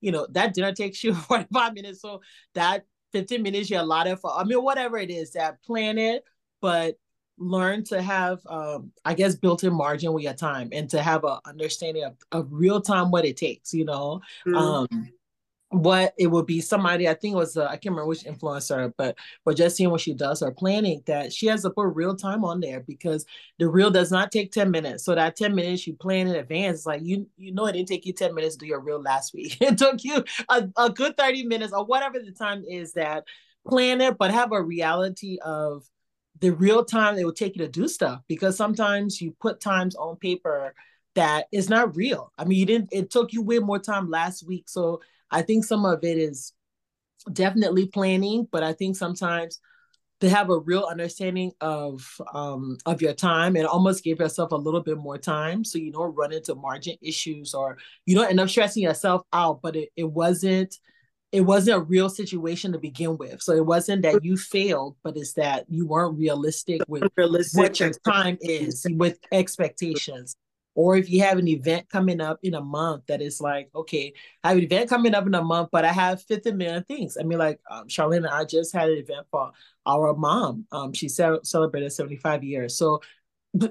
you 0.00 0.10
know, 0.10 0.26
that 0.32 0.54
dinner 0.54 0.72
takes 0.72 1.04
you 1.04 1.14
45 1.28 1.74
minutes. 1.74 2.00
So 2.00 2.22
that 2.54 2.84
15 3.12 3.42
minutes 3.42 3.70
you 3.70 3.78
allotted 3.78 4.18
for, 4.18 4.32
I 4.32 4.44
mean, 4.44 4.62
whatever 4.62 4.98
it 4.98 5.10
is, 5.10 5.32
that 5.32 5.62
plan 5.62 5.98
it, 5.98 6.24
but 6.60 6.96
learn 7.40 7.82
to 7.82 8.02
have 8.02 8.38
um 8.48 8.92
i 9.06 9.14
guess 9.14 9.34
built-in 9.34 9.72
margin 9.72 10.12
with 10.12 10.22
your 10.22 10.34
time 10.34 10.68
and 10.72 10.90
to 10.90 11.02
have 11.02 11.24
a 11.24 11.40
understanding 11.46 12.04
of, 12.04 12.14
of 12.32 12.46
real 12.50 12.82
time 12.82 13.10
what 13.10 13.24
it 13.24 13.34
takes 13.34 13.72
you 13.72 13.84
know 13.86 14.20
mm-hmm. 14.46 14.54
um 14.54 14.86
what 15.70 16.12
it 16.18 16.26
would 16.26 16.46
be 16.46 16.60
somebody 16.60 17.08
i 17.08 17.14
think 17.14 17.32
it 17.32 17.38
was 17.38 17.56
uh, 17.56 17.64
i 17.66 17.70
can't 17.70 17.86
remember 17.92 18.06
which 18.06 18.24
influencer 18.24 18.92
but 18.98 19.16
but 19.44 19.56
just 19.56 19.76
seeing 19.76 19.88
what 19.88 20.00
she 20.00 20.12
does 20.12 20.42
or 20.42 20.50
planning 20.50 21.00
that 21.06 21.32
she 21.32 21.46
has 21.46 21.62
to 21.62 21.70
put 21.70 21.86
real 21.94 22.16
time 22.16 22.44
on 22.44 22.60
there 22.60 22.80
because 22.80 23.24
the 23.60 23.68
reel 23.68 23.90
does 23.90 24.10
not 24.10 24.32
take 24.32 24.50
10 24.50 24.70
minutes. 24.70 25.04
So 25.04 25.14
that 25.14 25.36
10 25.36 25.54
minutes 25.54 25.86
you 25.86 25.94
plan 25.94 26.26
in 26.26 26.34
advance 26.34 26.86
like 26.86 27.02
you 27.04 27.28
you 27.36 27.52
know 27.52 27.66
it 27.66 27.72
didn't 27.72 27.88
take 27.88 28.04
you 28.06 28.12
10 28.12 28.34
minutes 28.34 28.56
to 28.56 28.60
do 28.60 28.66
your 28.66 28.80
reel 28.80 29.00
last 29.00 29.32
week. 29.32 29.56
It 29.60 29.78
took 29.78 30.02
you 30.02 30.24
a, 30.48 30.68
a 30.76 30.90
good 30.90 31.16
30 31.16 31.44
minutes 31.44 31.72
or 31.72 31.84
whatever 31.84 32.18
the 32.18 32.32
time 32.32 32.64
is 32.68 32.94
that 32.94 33.24
plan 33.68 34.00
it 34.00 34.16
but 34.18 34.32
have 34.32 34.52
a 34.52 34.62
reality 34.62 35.38
of 35.44 35.84
the 36.40 36.50
real 36.50 36.84
time 36.84 37.18
it 37.18 37.24
will 37.24 37.32
take 37.32 37.54
you 37.54 37.62
to 37.64 37.70
do 37.70 37.86
stuff 37.86 38.22
because 38.26 38.56
sometimes 38.56 39.20
you 39.20 39.36
put 39.40 39.60
times 39.60 39.94
on 39.94 40.16
paper 40.16 40.74
that 41.14 41.46
is 41.52 41.68
not 41.68 41.94
real. 41.94 42.32
I 42.38 42.44
mean 42.44 42.58
you 42.58 42.66
didn't 42.66 42.88
it 42.92 43.10
took 43.10 43.32
you 43.32 43.42
way 43.42 43.58
more 43.58 43.78
time 43.78 44.10
last 44.10 44.46
week. 44.46 44.68
So 44.68 45.00
I 45.30 45.42
think 45.42 45.64
some 45.64 45.84
of 45.84 46.04
it 46.04 46.18
is 46.18 46.52
definitely 47.32 47.86
planning, 47.86 48.48
but 48.50 48.62
I 48.62 48.72
think 48.72 48.96
sometimes 48.96 49.60
to 50.20 50.28
have 50.28 50.50
a 50.50 50.58
real 50.58 50.86
understanding 50.90 51.52
of 51.60 52.06
um, 52.34 52.76
of 52.86 53.00
your 53.00 53.14
time 53.14 53.56
and 53.56 53.66
almost 53.66 54.04
give 54.04 54.20
yourself 54.20 54.52
a 54.52 54.56
little 54.56 54.82
bit 54.82 54.98
more 54.98 55.18
time. 55.18 55.64
So 55.64 55.78
you 55.78 55.92
don't 55.92 56.14
run 56.14 56.32
into 56.32 56.54
margin 56.54 56.96
issues 57.00 57.54
or 57.54 57.78
you 58.06 58.14
don't 58.14 58.28
end 58.28 58.40
up 58.40 58.50
stressing 58.50 58.82
yourself 58.82 59.22
out 59.32 59.60
but 59.62 59.76
it, 59.76 59.88
it 59.96 60.04
wasn't 60.04 60.76
it 61.32 61.42
wasn't 61.42 61.76
a 61.76 61.80
real 61.80 62.08
situation 62.08 62.72
to 62.72 62.78
begin 62.78 63.16
with. 63.16 63.40
So 63.40 63.52
it 63.52 63.64
wasn't 63.64 64.02
that 64.02 64.24
you 64.24 64.36
failed 64.36 64.96
but 65.02 65.16
it's 65.16 65.34
that 65.34 65.64
you 65.68 65.86
weren't 65.86 66.18
realistic 66.18 66.82
with 66.86 67.04
realistic. 67.16 67.58
what 67.58 67.80
your 67.80 67.92
time 68.04 68.36
is 68.40 68.86
with 68.90 69.18
expectations 69.32 70.36
or 70.74 70.96
if 70.96 71.10
you 71.10 71.22
have 71.22 71.38
an 71.38 71.48
event 71.48 71.88
coming 71.88 72.20
up 72.20 72.38
in 72.42 72.54
a 72.54 72.60
month 72.60 73.04
that 73.06 73.20
is 73.20 73.40
like, 73.40 73.68
okay, 73.74 74.12
I 74.44 74.50
have 74.50 74.58
an 74.58 74.64
event 74.64 74.88
coming 74.88 75.14
up 75.14 75.26
in 75.26 75.34
a 75.34 75.42
month, 75.42 75.68
but 75.72 75.84
I 75.84 75.92
have 75.92 76.22
50 76.22 76.52
million 76.52 76.84
things. 76.84 77.16
I 77.18 77.24
mean, 77.24 77.38
like 77.38 77.60
um, 77.70 77.88
Charlene 77.88 78.18
and 78.18 78.28
I 78.28 78.44
just 78.44 78.72
had 78.72 78.88
an 78.88 78.98
event 78.98 79.26
for 79.30 79.50
our 79.86 80.14
mom. 80.14 80.66
Um, 80.70 80.92
she 80.92 81.08
ce- 81.08 81.42
celebrated 81.42 81.90
75 81.92 82.44
years. 82.44 82.76
So, 82.76 83.00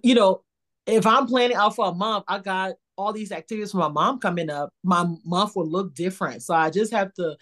you 0.03 0.15
know, 0.15 0.43
if 0.85 1.05
I'm 1.05 1.25
planning 1.25 1.55
out 1.55 1.75
for 1.75 1.87
a 1.87 1.93
month, 1.93 2.25
I 2.27 2.39
got 2.39 2.73
all 2.97 3.13
these 3.13 3.31
activities 3.31 3.71
for 3.71 3.77
my 3.77 3.87
mom 3.87 4.19
coming 4.19 4.49
up, 4.49 4.73
my 4.83 5.05
month 5.25 5.55
will 5.55 5.69
look 5.69 5.95
different. 5.95 6.43
So 6.43 6.53
I 6.53 6.69
just 6.69 6.91
have 6.91 7.13
to, 7.13 7.37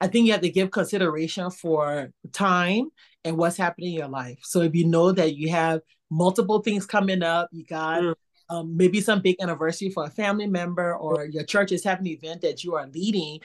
I 0.00 0.06
think 0.06 0.26
you 0.26 0.32
have 0.32 0.40
to 0.40 0.48
give 0.48 0.70
consideration 0.70 1.50
for 1.50 2.10
time 2.32 2.88
and 3.22 3.36
what's 3.36 3.58
happening 3.58 3.90
in 3.90 3.98
your 3.98 4.08
life. 4.08 4.38
So 4.42 4.62
if 4.62 4.74
you 4.74 4.86
know 4.86 5.12
that 5.12 5.36
you 5.36 5.50
have 5.50 5.82
multiple 6.10 6.60
things 6.62 6.86
coming 6.86 7.22
up, 7.22 7.50
you 7.52 7.66
got 7.66 8.02
mm 8.02 8.14
um, 8.50 8.76
maybe 8.76 9.00
some 9.00 9.20
big 9.20 9.36
anniversary 9.40 9.90
for 9.90 10.04
a 10.04 10.10
family 10.10 10.46
member 10.46 10.94
or 10.94 11.26
your 11.26 11.44
church 11.44 11.72
is 11.72 11.84
having 11.84 12.06
an 12.06 12.12
event 12.12 12.40
that 12.42 12.64
you 12.64 12.74
are 12.74 12.86
leading, 12.86 13.40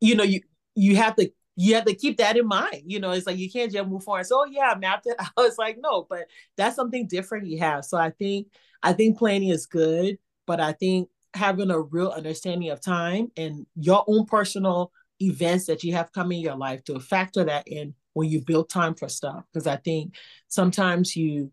you 0.00 0.14
know, 0.14 0.24
you 0.24 0.40
you 0.74 0.96
have 0.96 1.16
to 1.16 1.30
you 1.56 1.74
have 1.74 1.84
to 1.84 1.94
keep 1.94 2.18
that 2.18 2.36
in 2.36 2.46
mind. 2.46 2.82
You 2.86 3.00
know, 3.00 3.10
it's 3.12 3.26
like 3.26 3.38
you 3.38 3.50
can't 3.50 3.72
just 3.72 3.88
move 3.88 4.04
forward. 4.04 4.26
So, 4.26 4.40
oh, 4.40 4.44
yeah, 4.46 4.72
I 4.74 4.78
mapped 4.78 5.06
it. 5.06 5.16
I 5.18 5.30
was 5.36 5.58
like, 5.58 5.78
no, 5.80 6.06
but 6.08 6.26
that's 6.56 6.76
something 6.76 7.06
different 7.06 7.46
you 7.46 7.58
have. 7.58 7.84
So 7.84 7.96
I 7.98 8.10
think 8.10 8.48
I 8.82 8.92
think 8.92 9.18
planning 9.18 9.48
is 9.48 9.66
good, 9.66 10.18
but 10.46 10.60
I 10.60 10.72
think 10.72 11.08
having 11.34 11.70
a 11.70 11.80
real 11.80 12.10
understanding 12.10 12.70
of 12.70 12.80
time 12.80 13.30
and 13.36 13.66
your 13.74 14.04
own 14.06 14.26
personal 14.26 14.92
events 15.20 15.66
that 15.66 15.84
you 15.84 15.94
have 15.94 16.12
come 16.12 16.32
in 16.32 16.40
your 16.40 16.56
life 16.56 16.84
to 16.84 16.98
factor 17.00 17.44
that 17.44 17.66
in 17.68 17.94
when 18.12 18.28
you 18.28 18.40
build 18.40 18.68
time 18.68 18.94
for 18.94 19.08
stuff. 19.08 19.44
Because 19.52 19.66
I 19.66 19.76
think 19.76 20.14
sometimes 20.48 21.16
you 21.16 21.52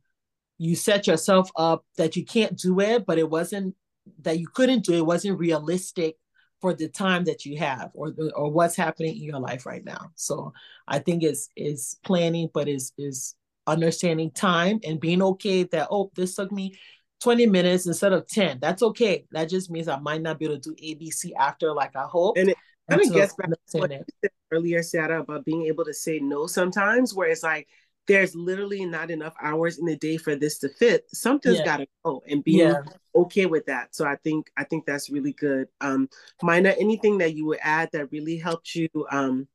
you 0.60 0.76
set 0.76 1.08
yourself 1.08 1.50
up 1.56 1.86
that 1.98 2.16
you 2.16 2.24
can't 2.24 2.56
do 2.56 2.80
it, 2.82 3.06
but 3.06 3.18
it 3.18 3.30
wasn't 3.30 3.74
that 4.22 4.38
you 4.38 4.48
couldn't 4.48 4.84
do 4.84 4.94
it, 4.94 4.98
it 5.00 5.06
wasn't 5.06 5.40
realistic 5.40 6.18
for 6.62 6.74
the 6.74 6.90
time 6.90 7.24
that 7.24 7.46
you 7.46 7.58
have 7.58 7.90
or 7.94 8.14
or 8.36 8.52
what's 8.52 8.76
happening 8.76 9.16
in 9.16 9.24
your 9.24 9.40
life 9.40 9.66
right 9.66 9.84
now. 9.84 10.12
So 10.16 10.54
I 10.88 11.00
think 11.00 11.24
it's 11.24 11.50
is 11.56 11.98
planning, 12.04 12.50
but 12.54 12.68
is 12.68 12.92
is 12.98 13.36
understanding 13.66 14.32
time 14.32 14.80
and 14.84 15.00
being 15.00 15.22
okay 15.22 15.64
that 15.64 15.88
oh 15.92 16.12
this 16.16 16.36
took 16.36 16.52
me 16.52 16.76
20 17.22 17.46
minutes 17.48 17.86
instead 17.86 18.14
of 18.14 18.28
10. 18.28 18.60
That's 18.62 18.82
okay. 18.82 19.26
That 19.32 19.50
just 19.50 19.70
means 19.70 19.88
I 19.88 20.00
might 20.00 20.22
not 20.22 20.40
be 20.40 20.46
able 20.46 20.60
to 20.60 20.70
do 20.70 20.76
ABC 20.76 21.32
after 21.38 21.74
like 21.74 21.96
I 21.96 22.04
hope. 22.04 22.38
And 22.38 22.50
it 22.50 22.58
kind 22.90 23.02
of 23.02 23.14
gets 23.14 23.34
back 23.36 23.50
to 23.50 23.78
what 23.78 23.92
you 23.92 24.04
said 24.22 24.32
earlier, 24.52 24.84
Sarah, 24.84 25.22
about 25.22 25.46
being 25.46 25.66
able 25.68 25.86
to 25.86 25.94
say 25.94 26.20
no 26.20 26.48
sometimes, 26.48 27.14
where 27.14 27.30
it's 27.30 27.44
like 27.44 27.68
there's 28.08 28.36
literally 28.36 28.86
not 28.86 29.12
enough 29.12 29.36
hours 29.42 29.78
in 29.78 29.86
the 29.86 29.96
day 29.96 30.18
for 30.18 30.36
this 30.36 30.58
to 30.60 30.70
fit. 30.70 31.06
Something's 31.14 31.60
yeah. 31.60 31.66
got 31.66 31.78
to 31.78 31.88
go, 32.04 32.24
and 32.28 32.44
being 32.44 32.70
yeah. 32.70 32.82
okay 33.16 33.46
with 33.46 33.66
that. 33.68 33.94
So 33.96 34.06
I 34.06 34.16
think 34.24 34.50
I 34.58 34.64
think 34.64 34.86
that's 34.86 35.10
really 35.10 35.34
good. 35.34 35.68
Um, 35.80 36.10
Mina, 36.42 36.70
anything 36.80 37.20
that 37.20 37.36
you 37.36 37.46
would 37.46 37.60
add 37.62 37.90
that 37.94 38.12
really 38.12 38.38
helped 38.38 38.74
you 38.74 38.90
um 39.12 39.48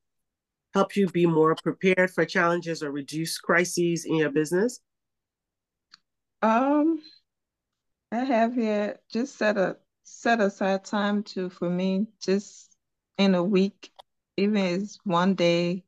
help 0.73 0.97
you 0.97 1.09
be 1.09 1.27
more 1.27 1.55
prepared 1.55 2.11
for 2.11 2.25
challenges 2.25 2.83
or 2.83 2.91
reduce 2.91 3.39
crises 3.39 4.05
in 4.05 4.17
your 4.17 4.31
business? 4.31 4.81
Um, 6.43 7.01
I 8.13 8.25
have 8.25 8.55
here 8.55 8.99
just 9.11 9.37
set 9.37 9.57
a 9.57 9.77
set 10.05 10.41
aside 10.41 10.85
time 10.85 11.23
to 11.23 11.49
for 11.49 11.71
me 11.71 12.07
just 12.23 12.77
in 13.19 13.35
a 13.35 13.43
week, 13.43 13.91
even 14.37 14.57
it's 14.57 14.99
one 15.05 15.35
day, 15.35 15.85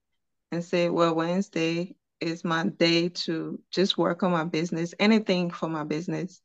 and 0.51 0.65
say, 0.65 0.89
well, 0.89 1.15
Wednesday 1.15 1.95
is 2.21 2.45
my 2.45 2.67
day 2.67 3.09
to 3.09 3.61
just 3.71 3.99
work 3.99 4.23
on 4.23 4.33
my 4.33 4.45
business, 4.45 4.95
anything 4.99 5.51
for 5.51 5.69
my 5.69 5.85
business 5.85 6.41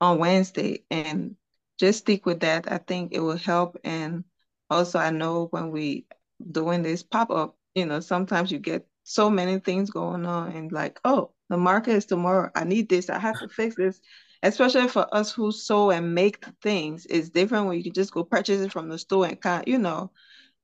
on 0.00 0.18
Wednesday, 0.18 0.84
and 0.90 1.36
just 1.78 2.00
stick 2.00 2.26
with 2.26 2.40
that. 2.40 2.70
I 2.70 2.78
think 2.78 3.12
it 3.12 3.20
will 3.20 3.36
help. 3.36 3.78
And 3.84 4.24
also, 4.70 4.98
I 4.98 5.10
know 5.10 5.46
when 5.50 5.70
we 5.70 6.06
doing 6.50 6.82
this 6.82 7.02
pop 7.02 7.30
up, 7.30 7.56
you 7.74 7.86
know, 7.86 8.00
sometimes 8.00 8.50
you 8.52 8.58
get 8.58 8.86
so 9.02 9.28
many 9.28 9.58
things 9.58 9.90
going 9.90 10.26
on, 10.26 10.52
and 10.52 10.72
like, 10.72 11.00
oh, 11.04 11.32
the 11.48 11.56
market 11.56 11.92
is 11.92 12.06
tomorrow. 12.06 12.50
I 12.54 12.64
need 12.64 12.88
this. 12.88 13.10
I 13.10 13.18
have 13.18 13.38
to 13.40 13.48
fix 13.48 13.76
this. 13.76 14.00
Especially 14.42 14.88
for 14.88 15.06
us 15.14 15.32
who 15.32 15.50
sew 15.52 15.90
and 15.90 16.14
make 16.14 16.44
things, 16.62 17.06
it's 17.08 17.30
different 17.30 17.66
when 17.66 17.78
you 17.78 17.82
can 17.82 17.94
just 17.94 18.12
go 18.12 18.24
purchase 18.24 18.60
it 18.60 18.72
from 18.72 18.90
the 18.90 18.98
store 18.98 19.26
and 19.26 19.40
kind, 19.40 19.64
you 19.66 19.78
know, 19.78 20.10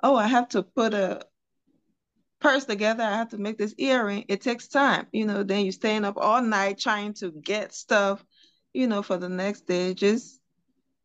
oh, 0.02 0.16
I 0.16 0.26
have 0.26 0.48
to 0.50 0.62
put 0.62 0.92
a 0.92 1.22
purse 2.40 2.64
together. 2.64 3.02
I 3.02 3.16
have 3.16 3.30
to 3.30 3.38
make 3.38 3.58
this 3.58 3.74
earring. 3.78 4.24
It 4.28 4.40
takes 4.40 4.68
time, 4.68 5.06
you 5.12 5.26
know. 5.26 5.42
Then 5.42 5.64
you're 5.64 5.72
staying 5.72 6.04
up 6.04 6.16
all 6.16 6.42
night 6.42 6.78
trying 6.78 7.14
to 7.14 7.30
get 7.30 7.72
stuff, 7.72 8.24
you 8.72 8.86
know, 8.86 9.02
for 9.02 9.16
the 9.16 9.28
next 9.28 9.66
day. 9.66 9.94
Just 9.94 10.40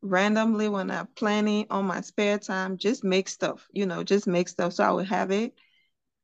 randomly 0.02 0.70
when 0.70 0.92
I'm 0.92 1.08
planning 1.16 1.68
on 1.70 1.86
my 1.86 2.02
spare 2.02 2.38
time, 2.38 2.78
just 2.78 3.04
make 3.04 3.28
stuff, 3.28 3.68
you 3.72 3.86
know, 3.86 4.04
just 4.04 4.28
make 4.28 4.48
stuff 4.48 4.74
so 4.74 4.84
I 4.84 4.92
will 4.92 5.04
have 5.04 5.32
it. 5.32 5.54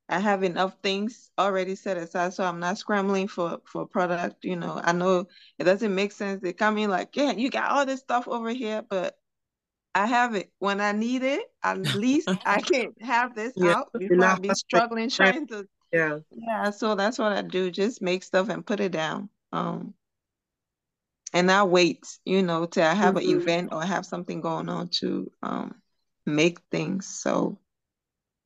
I 0.09 0.19
have 0.19 0.43
enough 0.43 0.75
things 0.83 1.31
already 1.39 1.75
set 1.75 1.95
aside, 1.95 2.33
so 2.33 2.43
I'm 2.43 2.59
not 2.59 2.77
scrambling 2.77 3.29
for 3.29 3.61
for 3.65 3.85
product. 3.87 4.43
You 4.43 4.57
know, 4.57 4.79
I 4.83 4.91
know 4.91 5.27
it 5.57 5.63
doesn't 5.63 5.95
make 5.95 6.11
sense. 6.11 6.41
They 6.41 6.51
come 6.53 6.77
in 6.77 6.89
like, 6.89 7.15
yeah, 7.15 7.31
you 7.31 7.49
got 7.49 7.71
all 7.71 7.85
this 7.85 8.01
stuff 8.01 8.27
over 8.27 8.49
here, 8.49 8.83
but 8.87 9.17
I 9.93 10.05
have 10.05 10.35
it 10.35 10.51
when 10.59 10.81
I 10.81 10.91
need 10.91 11.23
it. 11.23 11.43
At 11.63 11.79
least 11.95 12.29
I 12.45 12.61
can 12.61 12.93
have 13.01 13.35
this 13.35 13.53
yeah, 13.55 13.75
out 13.75 13.89
before 13.93 14.23
I 14.23 14.39
be 14.39 14.49
struggling 14.53 15.09
trying 15.09 15.47
to. 15.47 15.67
Yeah. 15.91 16.19
Yeah. 16.31 16.69
So 16.71 16.95
that's 16.95 17.19
what 17.19 17.33
I 17.33 17.41
do. 17.41 17.69
Just 17.71 18.01
make 18.01 18.23
stuff 18.23 18.49
and 18.49 18.65
put 18.65 18.79
it 18.79 18.91
down. 18.91 19.29
Um, 19.51 19.93
and 21.33 21.51
I 21.51 21.63
wait, 21.63 22.05
you 22.25 22.41
know, 22.41 22.65
till 22.65 22.83
I 22.83 22.93
have 22.93 23.15
mm-hmm. 23.15 23.29
an 23.29 23.41
event 23.41 23.73
or 23.73 23.83
have 23.83 24.05
something 24.05 24.41
going 24.41 24.69
on 24.69 24.89
to 24.99 25.31
um 25.41 25.75
make 26.25 26.59
things. 26.71 27.07
So 27.07 27.57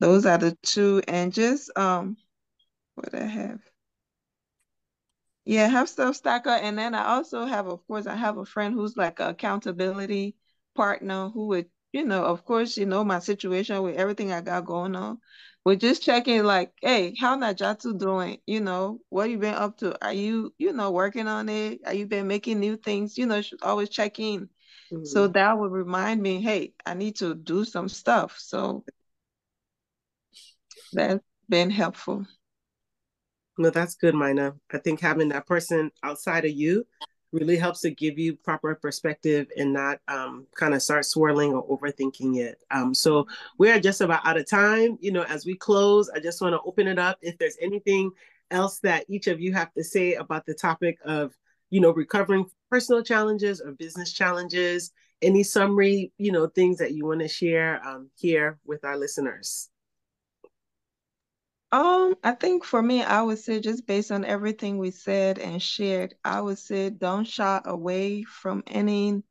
those 0.00 0.26
are 0.26 0.38
the 0.38 0.56
two, 0.62 1.02
and 1.08 1.32
just 1.32 1.70
um, 1.76 2.16
what 2.94 3.14
I 3.14 3.24
have. 3.24 3.60
Yeah, 5.44 5.68
have 5.68 5.88
stuff 5.88 6.16
stack 6.16 6.46
up, 6.46 6.60
and 6.62 6.76
then 6.76 6.94
I 6.94 7.06
also 7.14 7.44
have, 7.44 7.68
of 7.68 7.86
course, 7.86 8.06
I 8.06 8.16
have 8.16 8.36
a 8.36 8.44
friend 8.44 8.74
who's 8.74 8.96
like 8.96 9.20
an 9.20 9.28
accountability 9.28 10.34
partner 10.76 11.30
who 11.30 11.48
would, 11.48 11.66
you 11.92 12.04
know, 12.04 12.24
of 12.24 12.44
course, 12.44 12.76
you 12.76 12.86
know 12.86 13.02
my 13.02 13.18
situation 13.18 13.82
with 13.82 13.96
everything 13.96 14.32
I 14.32 14.42
got 14.42 14.66
going 14.66 14.94
on. 14.94 15.18
We're 15.64 15.76
just 15.76 16.02
checking, 16.02 16.44
like, 16.44 16.72
hey, 16.80 17.14
how 17.18 17.36
Najatu 17.36 17.98
doing? 17.98 18.38
You 18.46 18.60
know, 18.60 19.00
what 19.08 19.30
you 19.30 19.38
been 19.38 19.54
up 19.54 19.78
to? 19.78 20.04
Are 20.04 20.12
you, 20.12 20.54
you 20.58 20.72
know, 20.72 20.92
working 20.92 21.26
on 21.26 21.48
it? 21.48 21.80
Are 21.84 21.94
you 21.94 22.06
been 22.06 22.28
making 22.28 22.60
new 22.60 22.76
things? 22.76 23.18
You 23.18 23.26
know, 23.26 23.40
should 23.40 23.62
always 23.62 23.88
check 23.88 24.20
in. 24.20 24.48
Mm-hmm. 24.92 25.04
So 25.04 25.26
that 25.26 25.58
would 25.58 25.72
remind 25.72 26.22
me, 26.22 26.40
hey, 26.40 26.74
I 26.84 26.94
need 26.94 27.16
to 27.16 27.34
do 27.34 27.64
some 27.64 27.88
stuff. 27.88 28.36
So 28.38 28.84
that's 30.92 31.24
been 31.48 31.70
helpful. 31.70 32.26
No, 33.58 33.70
that's 33.70 33.96
good, 33.96 34.14
Mina. 34.14 34.54
I 34.72 34.78
think 34.78 35.00
having 35.00 35.30
that 35.30 35.46
person 35.46 35.90
outside 36.02 36.44
of 36.44 36.52
you 36.52 36.86
really 37.32 37.56
helps 37.56 37.80
to 37.80 37.90
give 37.90 38.18
you 38.18 38.36
proper 38.36 38.74
perspective 38.74 39.48
and 39.56 39.72
not 39.72 39.98
um, 40.08 40.46
kind 40.54 40.74
of 40.74 40.82
start 40.82 41.04
swirling 41.04 41.52
or 41.52 41.66
overthinking 41.66 42.38
it. 42.38 42.62
Um, 42.70 42.94
so 42.94 43.26
we 43.58 43.70
are 43.70 43.80
just 43.80 44.00
about 44.00 44.24
out 44.26 44.38
of 44.38 44.48
time. 44.48 44.96
You 45.00 45.12
know, 45.12 45.24
as 45.24 45.44
we 45.44 45.56
close, 45.56 46.08
I 46.08 46.20
just 46.20 46.40
want 46.40 46.54
to 46.54 46.60
open 46.62 46.86
it 46.86 46.98
up. 46.98 47.18
If 47.22 47.36
there's 47.38 47.56
anything 47.60 48.10
else 48.50 48.78
that 48.80 49.04
each 49.08 49.26
of 49.26 49.40
you 49.40 49.52
have 49.52 49.72
to 49.74 49.84
say 49.84 50.14
about 50.14 50.46
the 50.46 50.54
topic 50.54 50.98
of, 51.04 51.34
you 51.70 51.80
know, 51.80 51.92
recovering 51.92 52.46
personal 52.70 53.02
challenges 53.02 53.60
or 53.60 53.72
business 53.72 54.12
challenges, 54.12 54.92
any 55.22 55.42
summary, 55.42 56.12
you 56.18 56.30
know, 56.30 56.46
things 56.46 56.78
that 56.78 56.92
you 56.92 57.06
want 57.06 57.20
to 57.20 57.28
share 57.28 57.84
um, 57.86 58.08
here 58.14 58.58
with 58.64 58.84
our 58.84 58.96
listeners. 58.96 59.70
Um, 61.76 62.16
I 62.24 62.32
think 62.32 62.64
for 62.64 62.80
me, 62.80 63.02
I 63.02 63.20
would 63.20 63.38
say 63.38 63.60
just 63.60 63.86
based 63.86 64.10
on 64.10 64.24
everything 64.24 64.78
we 64.78 64.90
said 64.90 65.38
and 65.38 65.62
shared, 65.62 66.14
I 66.24 66.40
would 66.40 66.58
say 66.58 66.88
don't 66.88 67.26
shy 67.26 67.60
away 67.66 68.22
from 68.22 68.62
any 68.66 69.22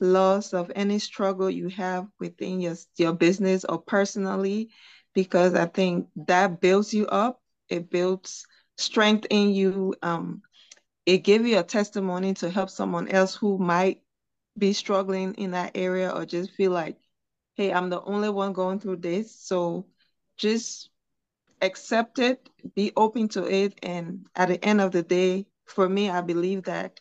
loss 0.00 0.52
of 0.54 0.72
any 0.74 0.98
struggle 0.98 1.48
you 1.48 1.68
have 1.68 2.08
within 2.18 2.60
your 2.60 2.74
your 2.96 3.12
business 3.12 3.64
or 3.64 3.78
personally, 3.80 4.70
because 5.14 5.54
I 5.54 5.66
think 5.66 6.08
that 6.26 6.60
builds 6.60 6.92
you 6.92 7.06
up. 7.06 7.40
It 7.68 7.90
builds 7.90 8.44
strength 8.76 9.28
in 9.30 9.50
you. 9.50 9.94
Um, 10.02 10.42
it 11.06 11.18
gives 11.18 11.48
you 11.48 11.60
a 11.60 11.62
testimony 11.62 12.34
to 12.34 12.50
help 12.50 12.70
someone 12.70 13.06
else 13.08 13.36
who 13.36 13.56
might 13.56 14.02
be 14.58 14.72
struggling 14.72 15.34
in 15.34 15.52
that 15.52 15.72
area 15.76 16.10
or 16.10 16.26
just 16.26 16.50
feel 16.52 16.72
like, 16.72 16.98
hey, 17.54 17.72
I'm 17.72 17.88
the 17.88 18.02
only 18.02 18.30
one 18.30 18.52
going 18.52 18.80
through 18.80 18.96
this. 18.96 19.32
So 19.36 19.86
just 20.36 20.90
accept 21.60 22.18
it, 22.18 22.48
be 22.74 22.92
open 22.96 23.28
to 23.28 23.44
it. 23.44 23.78
And 23.82 24.26
at 24.34 24.48
the 24.48 24.64
end 24.64 24.80
of 24.80 24.92
the 24.92 25.02
day, 25.02 25.46
for 25.66 25.88
me, 25.88 26.10
I 26.10 26.20
believe 26.20 26.64
that 26.64 27.00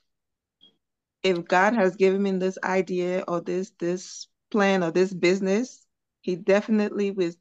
if 1.22 1.46
God 1.46 1.74
has 1.74 1.96
given 1.96 2.22
me 2.22 2.32
this 2.32 2.58
idea 2.64 3.24
or 3.28 3.42
this 3.42 3.72
this 3.80 4.28
plan 4.52 4.84
or 4.84 4.92
this 4.92 5.14
business, 5.14 5.86
He 6.22 6.36
definitely 6.36 7.12
was 7.12 7.38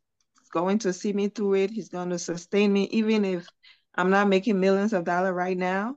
going 0.52 0.78
to 0.80 0.92
see 0.92 1.12
me 1.12 1.28
through 1.28 1.54
it. 1.54 1.70
He's 1.70 1.88
going 1.88 2.10
to 2.10 2.18
sustain 2.18 2.72
me, 2.72 2.84
even 2.92 3.24
if 3.24 3.46
I'm 3.94 4.10
not 4.10 4.28
making 4.28 4.60
millions 4.60 4.92
of 4.92 5.04
dollars 5.04 5.34
right 5.34 5.56
now, 5.56 5.96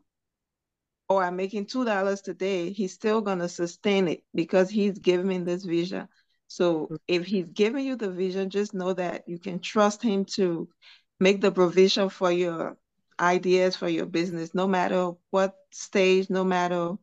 or 1.08 1.24
I'm 1.24 1.36
making 1.36 1.68
two 1.68 1.86
dollars 1.86 2.22
today. 2.22 2.72
He's 2.72 2.94
still 2.94 3.22
going 3.22 3.40
to 3.40 3.50
sustain 3.50 4.08
it 4.08 4.24
because 4.34 4.70
He's 4.70 4.98
given 5.00 5.28
me 5.28 5.38
this 5.40 5.64
vision. 5.64 6.08
So 6.48 6.86
mm-hmm. 6.86 6.96
if 7.08 7.26
He's 7.26 7.48
giving 7.48 7.86
you 7.86 7.96
the 7.96 8.12
vision, 8.12 8.50
just 8.50 8.74
know 8.74 8.94
that 8.94 9.28
you 9.28 9.40
can 9.40 9.60
trust 9.60 10.02
Him 10.02 10.26
to 10.36 10.68
make 11.20 11.42
the 11.42 11.52
provision 11.52 12.10
for 12.10 12.32
your 12.32 12.78
ideas 13.20 13.76
for 13.76 13.90
your 13.90 14.06
business, 14.06 14.54
no 14.54 14.68
matter 14.68 15.12
what 15.32 15.56
stage, 15.72 16.30
no 16.30 16.44
matter 16.44 16.96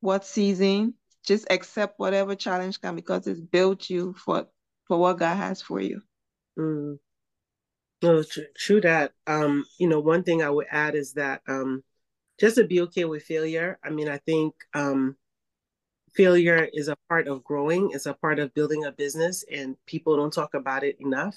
what 0.00 0.24
season, 0.26 0.94
just 1.24 1.46
accept 1.50 1.98
whatever 1.98 2.34
challenge 2.34 2.80
comes 2.80 2.96
because 2.96 3.26
it's 3.26 3.40
built 3.40 3.90
you 3.90 4.14
for 4.14 4.46
for 4.86 4.98
what 4.98 5.18
God 5.18 5.36
has 5.36 5.62
for 5.62 5.80
you. 5.80 6.02
Mm. 6.58 6.98
No, 8.02 8.22
true, 8.22 8.46
true 8.56 8.80
that. 8.82 9.12
Um, 9.26 9.64
you 9.78 9.88
know, 9.88 10.00
one 10.00 10.24
thing 10.24 10.42
I 10.42 10.50
would 10.50 10.66
add 10.70 10.94
is 10.94 11.14
that 11.14 11.42
um, 11.48 11.84
just 12.40 12.56
to 12.56 12.64
be 12.66 12.80
okay 12.82 13.04
with 13.04 13.24
failure. 13.24 13.78
I 13.84 13.90
mean, 13.90 14.08
I 14.08 14.18
think 14.18 14.54
um, 14.74 15.16
failure 16.14 16.68
is 16.72 16.88
a 16.88 16.96
part 17.08 17.28
of 17.28 17.44
growing. 17.44 17.90
It's 17.92 18.06
a 18.06 18.14
part 18.14 18.38
of 18.38 18.54
building 18.54 18.84
a 18.84 18.92
business, 18.92 19.44
and 19.52 19.76
people 19.86 20.16
don't 20.16 20.32
talk 20.32 20.54
about 20.54 20.84
it 20.84 20.96
enough 21.00 21.36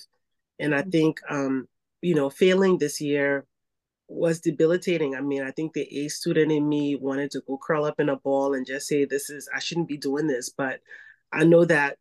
And 0.59 0.75
I 0.75 0.81
mm-hmm. 0.81 0.91
think, 0.91 1.21
um, 1.29 1.67
you 2.03 2.13
know, 2.13 2.29
failing 2.29 2.77
this 2.77 2.99
year 2.99 3.45
was 4.09 4.41
debilitating. 4.41 5.15
I 5.15 5.21
mean, 5.21 5.41
I 5.41 5.51
think 5.51 5.71
the 5.71 5.87
A 6.05 6.09
student 6.09 6.51
in 6.51 6.67
me 6.67 6.97
wanted 6.97 7.31
to 7.31 7.41
go 7.47 7.57
curl 7.57 7.85
up 7.85 7.99
in 7.99 8.09
a 8.09 8.17
ball 8.17 8.53
and 8.53 8.67
just 8.67 8.87
say, 8.87 9.05
this 9.05 9.29
is, 9.29 9.49
I 9.55 9.59
shouldn't 9.59 9.87
be 9.87 9.97
doing 9.97 10.27
this. 10.27 10.49
But 10.49 10.81
I 11.31 11.45
know 11.45 11.63
that 11.63 11.97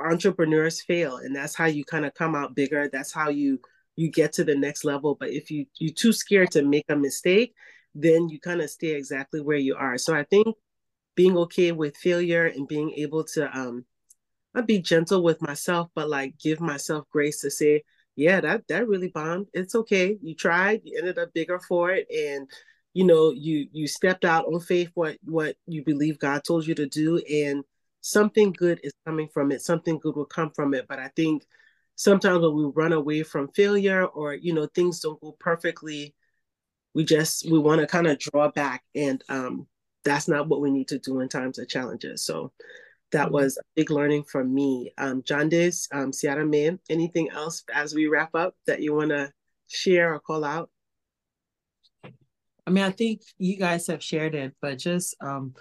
entrepreneurs 0.00 0.80
fail 0.80 1.16
and 1.16 1.34
that's 1.34 1.56
how 1.56 1.64
you 1.66 1.84
kind 1.84 2.06
of 2.06 2.14
come 2.14 2.36
out 2.36 2.54
bigger. 2.54 2.88
That's 2.88 3.12
how 3.12 3.30
you, 3.30 3.60
you 3.96 4.10
get 4.10 4.32
to 4.34 4.44
the 4.44 4.54
next 4.54 4.84
level. 4.84 5.16
But 5.18 5.30
if 5.30 5.50
you, 5.50 5.66
you're 5.76 5.92
too 5.92 6.12
scared 6.12 6.52
to 6.52 6.62
make 6.62 6.86
a 6.88 6.96
mistake, 6.96 7.52
then 7.96 8.28
you 8.28 8.38
kind 8.38 8.62
of 8.62 8.70
stay 8.70 8.90
exactly 8.90 9.40
where 9.40 9.58
you 9.58 9.74
are. 9.74 9.98
So 9.98 10.14
I 10.14 10.22
think 10.22 10.56
being 11.16 11.36
okay 11.36 11.72
with 11.72 11.96
failure 11.96 12.46
and 12.46 12.68
being 12.68 12.92
able 12.92 13.24
to, 13.34 13.58
um, 13.58 13.86
I'd 14.54 14.66
be 14.68 14.78
gentle 14.78 15.22
with 15.24 15.42
myself, 15.42 15.88
but 15.96 16.08
like 16.08 16.38
give 16.38 16.60
myself 16.60 17.06
grace 17.10 17.40
to 17.40 17.50
say, 17.50 17.82
yeah, 18.16 18.40
that 18.40 18.66
that 18.68 18.88
really 18.88 19.08
bombed. 19.08 19.48
It's 19.54 19.74
okay. 19.74 20.18
You 20.22 20.34
tried. 20.34 20.82
You 20.84 20.98
ended 20.98 21.18
up 21.18 21.32
bigger 21.32 21.58
for 21.60 21.90
it, 21.90 22.06
and 22.10 22.48
you 22.94 23.04
know 23.04 23.30
you 23.30 23.68
you 23.72 23.86
stepped 23.86 24.24
out 24.24 24.46
on 24.46 24.60
faith 24.60 24.90
what 24.94 25.16
what 25.24 25.56
you 25.66 25.84
believe 25.84 26.18
God 26.18 26.44
told 26.44 26.66
you 26.66 26.74
to 26.74 26.86
do, 26.86 27.18
and 27.18 27.64
something 28.02 28.52
good 28.52 28.80
is 28.82 28.92
coming 29.06 29.28
from 29.32 29.52
it. 29.52 29.62
Something 29.62 29.98
good 29.98 30.16
will 30.16 30.26
come 30.26 30.50
from 30.54 30.74
it. 30.74 30.86
But 30.88 30.98
I 30.98 31.08
think 31.16 31.44
sometimes 31.96 32.40
when 32.42 32.54
we 32.54 32.64
run 32.74 32.92
away 32.92 33.22
from 33.22 33.48
failure 33.48 34.04
or 34.04 34.34
you 34.34 34.52
know 34.52 34.66
things 34.74 35.00
don't 35.00 35.20
go 35.20 35.36
perfectly, 35.40 36.14
we 36.94 37.04
just 37.04 37.50
we 37.50 37.58
want 37.58 37.80
to 37.80 37.86
kind 37.86 38.06
of 38.06 38.18
draw 38.18 38.50
back, 38.50 38.82
and 38.94 39.22
um, 39.30 39.66
that's 40.04 40.28
not 40.28 40.48
what 40.48 40.60
we 40.60 40.70
need 40.70 40.88
to 40.88 40.98
do 40.98 41.20
in 41.20 41.28
times 41.28 41.58
of 41.58 41.68
challenges. 41.68 42.24
So 42.24 42.52
that 43.12 43.26
mm-hmm. 43.26 43.34
was 43.34 43.56
a 43.58 43.62
big 43.76 43.90
learning 43.90 44.24
for 44.24 44.44
me. 44.44 44.92
Um, 44.98 45.22
Jondes, 45.22 45.86
um, 45.92 46.12
Sierra 46.12 46.46
May, 46.46 46.76
anything 46.90 47.30
else 47.30 47.62
as 47.72 47.94
we 47.94 48.06
wrap 48.06 48.34
up 48.34 48.54
that 48.66 48.82
you 48.82 48.94
want 48.94 49.10
to 49.10 49.32
share 49.68 50.14
or 50.14 50.20
call 50.20 50.44
out? 50.44 50.70
I 52.66 52.70
mean, 52.70 52.84
I 52.84 52.90
think 52.90 53.22
you 53.38 53.56
guys 53.56 53.86
have 53.88 54.02
shared 54.02 54.34
it, 54.34 54.54
but 54.60 54.78
just 54.78 55.16
um, 55.20 55.54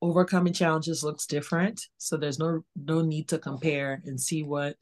overcoming 0.00 0.52
challenges 0.52 1.04
looks 1.04 1.26
different. 1.26 1.86
So 1.98 2.16
there's 2.16 2.38
no 2.38 2.64
no 2.76 3.02
need 3.02 3.28
to 3.28 3.38
compare 3.38 4.02
and 4.04 4.20
see 4.20 4.42
what 4.42 4.76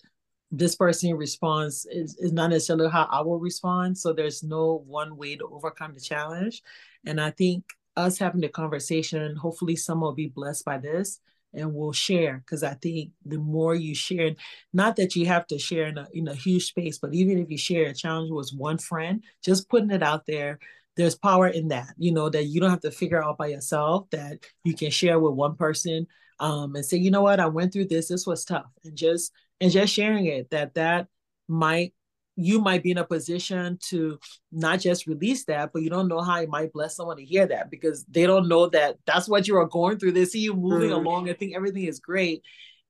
this 0.50 0.76
person 0.76 1.14
responds 1.16 1.86
is, 1.90 2.16
is 2.18 2.32
not 2.32 2.50
necessarily 2.50 2.90
how 2.90 3.08
I 3.10 3.22
will 3.22 3.40
respond. 3.40 3.96
So 3.96 4.12
there's 4.12 4.42
no 4.42 4.84
one 4.86 5.16
way 5.16 5.34
to 5.36 5.48
overcome 5.50 5.94
the 5.94 6.00
challenge. 6.00 6.62
And 7.06 7.20
I 7.20 7.30
think 7.30 7.64
us 7.96 8.18
having 8.18 8.42
the 8.42 8.48
conversation, 8.48 9.34
hopefully 9.34 9.76
someone 9.76 10.08
will 10.08 10.14
be 10.14 10.28
blessed 10.28 10.64
by 10.64 10.78
this 10.78 11.20
and 11.54 11.74
we'll 11.74 11.92
share 11.92 12.38
because 12.38 12.62
I 12.62 12.74
think 12.74 13.10
the 13.24 13.38
more 13.38 13.74
you 13.74 13.94
share, 13.94 14.32
not 14.72 14.96
that 14.96 15.16
you 15.16 15.26
have 15.26 15.46
to 15.48 15.58
share 15.58 15.86
in 15.86 15.98
a, 15.98 16.08
in 16.12 16.28
a 16.28 16.34
huge 16.34 16.66
space, 16.66 16.98
but 16.98 17.14
even 17.14 17.38
if 17.38 17.50
you 17.50 17.58
share 17.58 17.86
a 17.86 17.94
challenge 17.94 18.30
with 18.30 18.50
one 18.56 18.78
friend, 18.78 19.22
just 19.44 19.68
putting 19.68 19.90
it 19.90 20.02
out 20.02 20.26
there, 20.26 20.58
there's 20.96 21.14
power 21.14 21.48
in 21.48 21.68
that, 21.68 21.88
you 21.96 22.12
know, 22.12 22.28
that 22.28 22.44
you 22.44 22.60
don't 22.60 22.70
have 22.70 22.80
to 22.80 22.90
figure 22.90 23.22
out 23.22 23.38
by 23.38 23.46
yourself, 23.46 24.08
that 24.10 24.38
you 24.64 24.74
can 24.74 24.90
share 24.90 25.18
with 25.18 25.34
one 25.34 25.56
person 25.56 26.06
um, 26.40 26.74
and 26.74 26.84
say, 26.84 26.96
you 26.96 27.10
know 27.10 27.22
what, 27.22 27.40
I 27.40 27.46
went 27.46 27.72
through 27.72 27.86
this, 27.86 28.08
this 28.08 28.26
was 28.26 28.44
tough. 28.44 28.66
And 28.84 28.96
just 28.96 29.32
and 29.60 29.70
just 29.70 29.92
sharing 29.92 30.26
it, 30.26 30.50
that 30.50 30.74
that 30.74 31.06
might 31.48 31.94
you 32.36 32.60
might 32.60 32.82
be 32.82 32.90
in 32.90 32.98
a 32.98 33.04
position 33.04 33.78
to 33.88 34.18
not 34.50 34.80
just 34.80 35.06
release 35.06 35.44
that, 35.44 35.70
but 35.72 35.82
you 35.82 35.90
don't 35.90 36.08
know 36.08 36.20
how 36.20 36.40
it 36.40 36.48
might 36.48 36.72
bless 36.72 36.96
someone 36.96 37.18
to 37.18 37.24
hear 37.24 37.46
that 37.46 37.70
because 37.70 38.04
they 38.06 38.26
don't 38.26 38.48
know 38.48 38.68
that 38.68 38.96
that's 39.06 39.28
what 39.28 39.46
you 39.46 39.56
are 39.56 39.66
going 39.66 39.98
through. 39.98 40.12
They 40.12 40.24
see 40.24 40.40
you 40.40 40.54
moving 40.54 40.90
mm. 40.90 40.94
along 40.94 41.28
and 41.28 41.38
think 41.38 41.54
everything 41.54 41.84
is 41.84 42.00
great, 42.00 42.42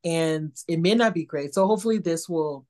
and 0.05 0.53
it 0.69 0.81
may 0.81 0.95
not 0.95 1.15
be 1.15 1.25
great. 1.25 1.55
So 1.55 1.67
hopefully, 1.67 1.99
this 1.99 2.29
will 2.29 2.67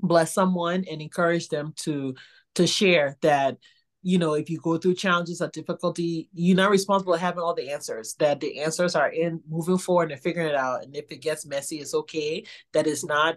bless 0.00 0.32
someone 0.32 0.84
and 0.90 1.00
encourage 1.00 1.48
them 1.48 1.74
to 1.76 2.14
to 2.54 2.66
share 2.66 3.16
that 3.22 3.56
you 4.02 4.18
know 4.18 4.34
if 4.34 4.48
you 4.48 4.58
go 4.58 4.78
through 4.78 4.94
challenges 4.94 5.42
or 5.42 5.48
difficulty 5.48 6.28
you're 6.32 6.56
not 6.56 6.70
responsible 6.70 7.12
for 7.12 7.18
having 7.18 7.42
all 7.42 7.54
the 7.54 7.70
answers 7.70 8.14
that 8.18 8.40
the 8.40 8.60
answers 8.60 8.96
are 8.96 9.10
in 9.10 9.40
moving 9.48 9.78
forward 9.78 10.10
and 10.10 10.20
figuring 10.20 10.48
it 10.48 10.54
out 10.54 10.82
and 10.82 10.96
if 10.96 11.10
it 11.10 11.20
gets 11.20 11.46
messy 11.46 11.76
it's 11.76 11.94
okay 11.94 12.44
that 12.72 12.86
is 12.86 13.04
not 13.04 13.36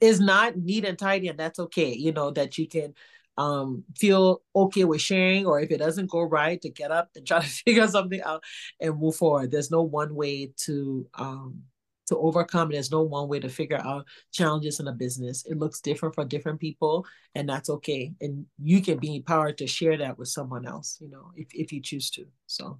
is 0.00 0.20
not 0.20 0.56
neat 0.56 0.84
and 0.84 0.98
tidy 0.98 1.28
and 1.28 1.38
that's 1.38 1.58
okay 1.58 1.92
you 1.92 2.12
know 2.12 2.30
that 2.30 2.58
you 2.58 2.68
can 2.68 2.94
um 3.38 3.84
feel 3.98 4.42
okay 4.54 4.84
with 4.84 5.00
sharing 5.00 5.46
or 5.46 5.60
if 5.60 5.70
it 5.70 5.78
doesn't 5.78 6.10
go 6.10 6.22
right 6.22 6.60
to 6.62 6.70
get 6.70 6.90
up 6.90 7.10
and 7.14 7.26
try 7.26 7.40
to 7.42 7.46
figure 7.46 7.86
something 7.86 8.22
out 8.22 8.42
and 8.80 8.98
move 8.98 9.16
forward. 9.16 9.50
There's 9.50 9.70
no 9.70 9.82
one 9.82 10.14
way 10.14 10.52
to 10.64 11.06
um 11.14 11.62
to 12.06 12.16
overcome 12.16 12.70
there's 12.70 12.92
no 12.92 13.02
one 13.02 13.26
way 13.26 13.40
to 13.40 13.48
figure 13.48 13.80
out 13.84 14.06
challenges 14.32 14.78
in 14.78 14.86
a 14.86 14.92
business. 14.92 15.44
It 15.44 15.58
looks 15.58 15.80
different 15.80 16.14
for 16.14 16.24
different 16.24 16.60
people 16.60 17.04
and 17.34 17.48
that's 17.48 17.68
okay. 17.68 18.12
And 18.20 18.46
you 18.62 18.80
can 18.80 18.98
be 18.98 19.16
empowered 19.16 19.58
to 19.58 19.66
share 19.66 19.98
that 19.98 20.16
with 20.18 20.28
someone 20.28 20.66
else 20.66 20.98
you 21.00 21.10
know 21.10 21.32
if, 21.36 21.48
if 21.52 21.72
you 21.72 21.80
choose 21.80 22.10
to 22.12 22.26
so. 22.46 22.78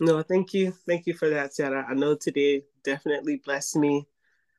No 0.00 0.22
thank 0.22 0.54
you. 0.54 0.72
Thank 0.88 1.06
you 1.06 1.12
for 1.12 1.28
that 1.28 1.54
sarah. 1.54 1.84
I 1.86 1.92
know 1.92 2.14
today 2.14 2.62
definitely 2.82 3.42
blessed 3.44 3.76
me 3.76 4.08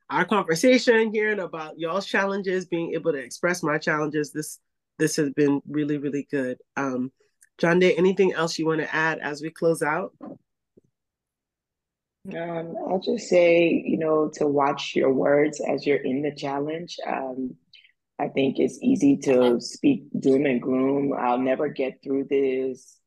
our 0.09 0.25
conversation, 0.25 1.11
hearing 1.13 1.39
about 1.39 1.79
y'all's 1.79 2.05
challenges, 2.05 2.65
being 2.65 2.93
able 2.93 3.11
to 3.11 3.17
express 3.17 3.63
my 3.63 3.77
challenges. 3.77 4.31
This 4.31 4.59
this 4.99 5.15
has 5.15 5.31
been 5.31 5.61
really, 5.67 5.97
really 5.97 6.27
good. 6.29 6.59
Um, 6.77 7.11
John 7.57 7.79
Day, 7.79 7.95
anything 7.95 8.33
else 8.33 8.59
you 8.59 8.65
want 8.65 8.81
to 8.81 8.95
add 8.95 9.19
as 9.19 9.41
we 9.41 9.49
close 9.49 9.81
out? 9.81 10.13
Um, 12.31 12.75
I'll 12.87 13.01
just 13.03 13.27
say, 13.27 13.69
you 13.85 13.97
know, 13.97 14.29
to 14.35 14.47
watch 14.47 14.95
your 14.95 15.11
words 15.11 15.59
as 15.59 15.85
you're 15.85 15.97
in 15.97 16.21
the 16.21 16.33
challenge. 16.33 16.97
Um, 17.05 17.55
I 18.19 18.29
think 18.29 18.59
it's 18.59 18.79
easy 18.81 19.17
to 19.23 19.59
speak 19.59 20.05
doom 20.17 20.45
and 20.45 20.61
gloom. 20.61 21.13
I'll 21.17 21.39
never 21.39 21.67
get 21.67 22.01
through 22.03 22.25
this. 22.29 22.97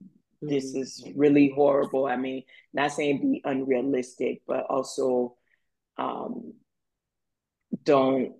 This 0.42 0.72
mm-hmm. 0.72 0.80
is 0.80 1.04
really 1.14 1.52
horrible. 1.54 2.06
I 2.06 2.16
mean, 2.16 2.42
not 2.74 2.92
saying 2.92 3.20
be 3.20 3.40
unrealistic, 3.44 4.42
but 4.46 4.66
also 4.68 5.36
um, 5.96 6.52
don't 7.86 8.34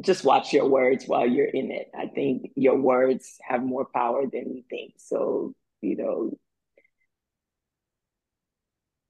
just 0.00 0.24
watch 0.24 0.52
your 0.52 0.68
words 0.68 1.04
while 1.06 1.26
you're 1.26 1.46
in 1.46 1.70
it. 1.70 1.90
I 1.96 2.06
think 2.06 2.50
your 2.56 2.76
words 2.76 3.38
have 3.42 3.62
more 3.62 3.86
power 3.86 4.24
than 4.30 4.54
you 4.54 4.62
think. 4.68 4.94
So, 4.98 5.54
you 5.80 5.96
know, 5.96 6.38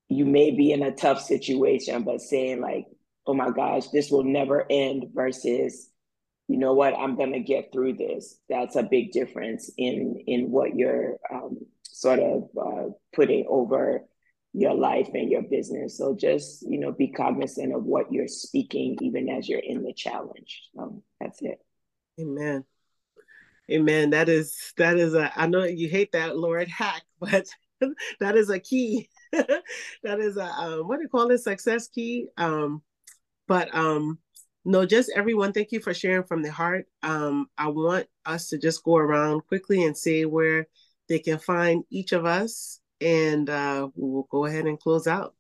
you 0.09 0.25
may 0.25 0.53
be 0.53 0.72
in 0.72 0.83
a 0.83 0.94
tough 0.94 1.20
situation, 1.20 2.05
but 2.05 2.20
saying 2.20 2.61
like, 2.61 2.87
oh 3.27 3.35
my 3.35 3.51
gosh, 3.51 3.88
this 3.88 4.11
will 4.11 4.22
never 4.22 4.64
end 4.70 5.07
versus, 5.12 5.90
you 6.46 6.59
know 6.59 6.75
what, 6.75 6.94
I'm 6.94 7.16
gonna 7.16 7.40
get 7.40 7.72
through 7.72 7.94
this. 7.94 8.38
That's 8.49 8.77
a 8.77 8.85
big 8.85 9.11
difference 9.11 9.70
in 9.77 10.22
in 10.29 10.51
what 10.53 10.77
you're 10.77 11.16
um, 11.33 11.59
sort 11.83 12.20
of 12.20 12.49
uh, 12.57 12.90
putting 13.12 13.46
over 13.49 14.05
your 14.57 14.75
life 14.75 15.11
and 15.12 15.31
your 15.31 15.42
business. 15.42 15.99
So 15.99 16.16
just, 16.16 16.64
you 16.66 16.79
know, 16.79 16.90
be 16.90 17.09
cognizant 17.09 17.75
of 17.75 17.85
what 17.85 18.11
you're 18.11 18.27
speaking, 18.27 18.97
even 19.03 19.29
as 19.29 19.47
you're 19.47 19.61
in 19.61 19.83
the 19.83 19.92
challenge. 19.92 20.62
So 20.75 21.03
that's 21.21 21.42
it. 21.42 21.59
Amen. 22.19 22.64
Amen. 23.71 24.11
That 24.11 24.31
is, 24.31 24.73
that 24.79 24.97
is 24.97 25.12
a, 25.12 25.31
I 25.38 25.47
know 25.47 25.64
you 25.64 25.90
hate 25.90 26.12
that 26.12 26.38
Lord 26.38 26.69
hack, 26.79 27.03
but 27.21 27.47
that 28.21 28.37
is 28.37 28.49
a 28.49 28.59
key. 28.59 29.11
that 29.33 30.21
is 30.21 30.38
a, 30.38 30.47
um, 30.47 30.88
what 30.88 30.97
do 30.97 31.03
you 31.03 31.09
call 31.11 31.31
it? 31.31 31.38
Success 31.38 31.88
key. 31.88 32.29
Um, 32.38 32.81
but, 33.47 33.73
um, 33.75 34.19
no, 34.64 34.87
just 34.87 35.12
everyone, 35.14 35.53
thank 35.53 35.71
you 35.71 35.81
for 35.81 35.92
sharing 35.92 36.25
from 36.25 36.42
the 36.42 36.51
heart. 36.51 36.87
Um, 37.03 37.49
I 37.59 37.69
want 37.69 38.07
us 38.25 38.49
to 38.49 38.59
just 38.59 38.83
go 38.83 38.97
around 38.97 39.47
quickly 39.49 39.85
and 39.85 39.97
say 39.97 40.25
where 40.25 40.66
they 41.11 41.19
can 41.19 41.38
find 41.38 41.85
each 41.90 42.12
of 42.12 42.25
us 42.25 42.81
and 43.00 43.48
uh, 43.50 43.88
we'll 43.94 44.26
go 44.30 44.46
ahead 44.46 44.66
and 44.66 44.78
close 44.78 45.06
out. 45.06 45.35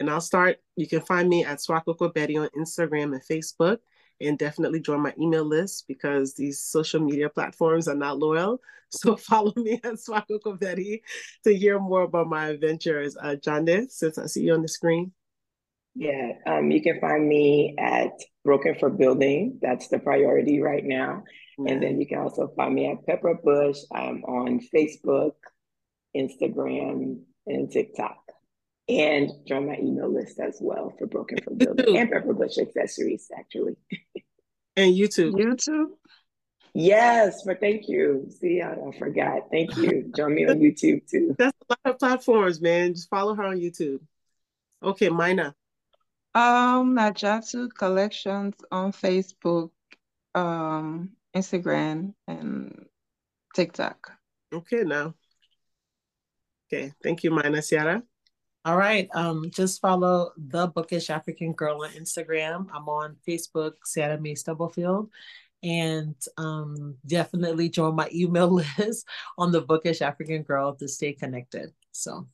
And 0.00 0.10
I'll 0.10 0.20
start. 0.20 0.58
You 0.76 0.88
can 0.88 1.00
find 1.00 1.28
me 1.28 1.44
at 1.44 1.58
Swakoko 1.58 2.12
Betty 2.12 2.36
on 2.36 2.48
Instagram 2.56 3.14
and 3.14 3.22
Facebook, 3.22 3.78
and 4.20 4.38
definitely 4.38 4.80
join 4.80 5.00
my 5.00 5.14
email 5.18 5.44
list 5.44 5.86
because 5.88 6.34
these 6.34 6.60
social 6.60 7.00
media 7.00 7.28
platforms 7.28 7.88
are 7.88 7.94
not 7.94 8.18
loyal. 8.18 8.60
So 8.90 9.16
follow 9.16 9.52
me 9.56 9.80
at 9.82 9.94
Swakoko 9.94 10.60
Betty 10.60 11.02
to 11.42 11.52
hear 11.52 11.80
more 11.80 12.02
about 12.02 12.28
my 12.28 12.50
adventures. 12.50 13.16
Uh, 13.20 13.34
Jonde, 13.34 13.90
since 13.90 14.18
I 14.18 14.26
see 14.26 14.42
you 14.42 14.54
on 14.54 14.62
the 14.62 14.68
screen. 14.68 15.10
Yeah, 15.96 16.32
um, 16.46 16.70
you 16.70 16.80
can 16.80 17.00
find 17.00 17.26
me 17.28 17.74
at 17.76 18.12
Broken 18.44 18.76
for 18.78 18.90
Building. 18.90 19.58
That's 19.60 19.88
the 19.88 19.98
priority 19.98 20.60
right 20.60 20.84
now. 20.84 21.24
And 21.58 21.82
then 21.82 22.00
you 22.00 22.06
can 22.06 22.18
also 22.18 22.48
find 22.56 22.74
me 22.74 22.90
at 22.90 23.06
Pepper 23.06 23.34
Bush. 23.34 23.78
I'm 23.92 24.24
on 24.24 24.60
Facebook, 24.74 25.34
Instagram, 26.16 27.20
and 27.46 27.70
TikTok. 27.70 28.18
And 28.88 29.30
join 29.46 29.66
my 29.66 29.76
email 29.78 30.12
list 30.12 30.38
as 30.40 30.58
well 30.60 30.92
for 30.98 31.06
Broken 31.06 31.38
for 31.42 31.54
Building 31.54 31.96
and 31.96 32.10
Pepper 32.10 32.34
Bush 32.34 32.58
accessories, 32.58 33.30
actually. 33.36 33.76
and 34.76 34.94
YouTube. 34.94 35.32
YouTube. 35.32 35.90
Yes, 36.74 37.44
but 37.46 37.60
thank 37.60 37.88
you. 37.88 38.28
See, 38.40 38.60
I, 38.60 38.72
I 38.72 38.98
forgot. 38.98 39.44
Thank 39.50 39.76
you. 39.76 40.10
Join 40.14 40.34
me 40.34 40.46
on 40.46 40.58
YouTube 40.58 41.08
too. 41.08 41.34
That's 41.38 41.56
a 41.70 41.72
lot 41.72 41.94
of 41.94 41.98
platforms, 42.00 42.60
man. 42.60 42.94
Just 42.94 43.08
follow 43.08 43.34
her 43.34 43.44
on 43.44 43.58
YouTube. 43.58 44.00
Okay, 44.82 45.08
Mina. 45.08 45.54
Um, 46.34 46.96
Najatu 46.96 47.72
Collections 47.72 48.56
on 48.72 48.90
Facebook, 48.90 49.70
um, 50.34 51.10
Instagram, 51.34 52.14
and 52.26 52.86
TikTok. 53.54 54.12
Okay, 54.52 54.82
now. 54.82 55.14
Okay, 56.72 56.92
thank 57.02 57.22
you, 57.22 57.30
Mina 57.30 57.62
Ciara. 57.62 58.02
All 58.64 58.76
right. 58.76 59.08
Um, 59.14 59.50
just 59.50 59.80
follow 59.80 60.30
the 60.38 60.68
bookish 60.68 61.10
African 61.10 61.52
girl 61.52 61.84
on 61.84 61.90
Instagram. 61.90 62.66
I'm 62.72 62.88
on 62.88 63.16
Facebook, 63.28 63.72
Ciara 63.92 64.18
May 64.18 64.34
Stubblefield. 64.34 65.10
And 65.62 66.14
um, 66.38 66.96
definitely 67.06 67.68
join 67.68 67.94
my 67.94 68.08
email 68.12 68.50
list 68.78 69.06
on 69.36 69.52
the 69.52 69.60
bookish 69.60 70.00
African 70.00 70.42
girl 70.42 70.74
to 70.76 70.88
stay 70.88 71.12
connected. 71.12 71.72
So 71.92 72.26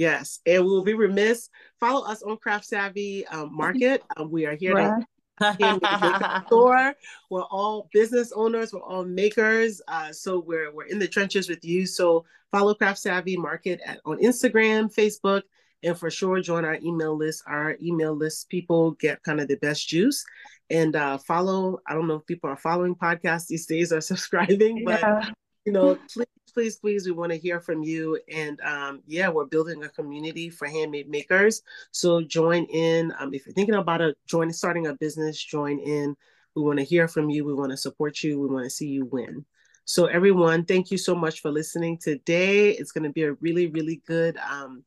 Yes, 0.00 0.40
and 0.46 0.64
we'll 0.64 0.82
be 0.82 0.94
remiss. 0.94 1.50
Follow 1.78 2.06
us 2.06 2.22
on 2.22 2.38
Craft 2.38 2.64
Savvy 2.64 3.26
um, 3.26 3.54
Market. 3.54 4.02
Um, 4.16 4.30
we 4.30 4.46
are 4.46 4.54
here 4.54 4.74
right. 4.74 5.00
to 5.00 5.06
store. 6.46 6.94
We're 7.30 7.42
all 7.42 7.88
business 7.92 8.32
owners. 8.32 8.72
We're 8.72 8.82
all 8.82 9.04
makers. 9.04 9.80
Uh, 9.88 10.12
so 10.12 10.38
we're 10.38 10.72
we're 10.72 10.86
in 10.86 10.98
the 10.98 11.08
trenches 11.08 11.48
with 11.48 11.64
you. 11.64 11.86
So 11.86 12.24
follow 12.50 12.74
Craft 12.74 12.98
Savvy 12.98 13.36
Market 13.36 13.80
at, 13.86 14.00
on 14.04 14.18
Instagram, 14.18 14.94
Facebook, 14.94 15.42
and 15.82 15.96
for 15.96 16.10
sure 16.10 16.40
join 16.40 16.64
our 16.64 16.78
email 16.82 17.16
list. 17.16 17.42
Our 17.46 17.76
email 17.82 18.14
list 18.14 18.48
people 18.48 18.92
get 18.92 19.22
kind 19.22 19.40
of 19.40 19.48
the 19.48 19.56
best 19.56 19.88
juice. 19.88 20.24
And 20.68 20.94
uh, 20.94 21.18
follow. 21.18 21.80
I 21.86 21.94
don't 21.94 22.06
know 22.06 22.16
if 22.16 22.26
people 22.26 22.50
are 22.50 22.56
following 22.56 22.94
podcasts 22.94 23.48
these 23.48 23.66
days 23.66 23.92
or 23.92 24.00
subscribing, 24.00 24.84
but 24.84 25.00
yeah. 25.00 25.30
you 25.64 25.72
know, 25.72 25.98
please 26.12 26.26
please, 26.50 26.76
please, 26.76 27.06
we 27.06 27.12
want 27.12 27.32
to 27.32 27.38
hear 27.38 27.60
from 27.60 27.82
you. 27.82 28.18
And 28.32 28.60
um, 28.60 29.02
yeah, 29.06 29.28
we're 29.28 29.46
building 29.46 29.82
a 29.84 29.88
community 29.88 30.50
for 30.50 30.66
handmade 30.66 31.08
makers. 31.08 31.62
So 31.90 32.20
join 32.22 32.64
in. 32.64 33.12
Um, 33.18 33.32
if 33.32 33.46
you're 33.46 33.54
thinking 33.54 33.74
about 33.74 34.00
a 34.00 34.14
join, 34.26 34.52
starting 34.52 34.86
a 34.86 34.94
business, 34.94 35.42
join 35.42 35.78
in. 35.78 36.16
We 36.54 36.62
want 36.62 36.78
to 36.78 36.84
hear 36.84 37.08
from 37.08 37.30
you. 37.30 37.44
We 37.44 37.54
want 37.54 37.70
to 37.70 37.76
support 37.76 38.22
you. 38.22 38.40
We 38.40 38.48
want 38.48 38.64
to 38.64 38.70
see 38.70 38.88
you 38.88 39.04
win. 39.06 39.44
So 39.84 40.06
everyone, 40.06 40.64
thank 40.64 40.90
you 40.90 40.98
so 40.98 41.14
much 41.14 41.40
for 41.40 41.50
listening 41.50 41.98
today. 41.98 42.70
It's 42.70 42.92
going 42.92 43.04
to 43.04 43.10
be 43.10 43.24
a 43.24 43.32
really, 43.34 43.66
really 43.68 44.02
good 44.06 44.36
um, 44.36 44.84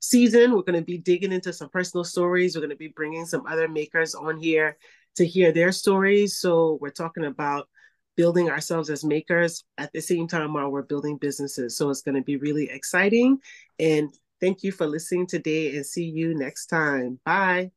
season. 0.00 0.52
We're 0.52 0.62
going 0.62 0.78
to 0.78 0.84
be 0.84 0.98
digging 0.98 1.32
into 1.32 1.52
some 1.52 1.68
personal 1.68 2.04
stories. 2.04 2.54
We're 2.54 2.60
going 2.60 2.70
to 2.70 2.76
be 2.76 2.88
bringing 2.88 3.24
some 3.24 3.46
other 3.46 3.68
makers 3.68 4.14
on 4.14 4.38
here 4.38 4.76
to 5.16 5.26
hear 5.26 5.52
their 5.52 5.72
stories. 5.72 6.36
So 6.38 6.78
we're 6.80 6.90
talking 6.90 7.24
about 7.24 7.68
building 8.16 8.50
ourselves 8.50 8.90
as 8.90 9.04
makers 9.04 9.64
at 9.78 9.92
the 9.92 10.00
same 10.00 10.28
time 10.28 10.52
while 10.52 10.70
we're 10.70 10.82
building 10.82 11.16
businesses. 11.16 11.76
So 11.76 11.90
it's 11.90 12.02
going 12.02 12.14
to 12.16 12.22
be 12.22 12.36
really 12.36 12.70
exciting. 12.70 13.38
And 13.78 14.12
thank 14.40 14.62
you 14.62 14.72
for 14.72 14.86
listening 14.86 15.26
today 15.26 15.76
and 15.76 15.84
see 15.86 16.04
you 16.04 16.34
next 16.34 16.66
time. 16.66 17.20
Bye. 17.24 17.70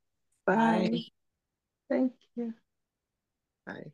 Bye. 0.45 0.89
Bye. 0.91 0.99
Thank 1.89 2.13
you. 2.35 2.53
Bye. 3.65 3.91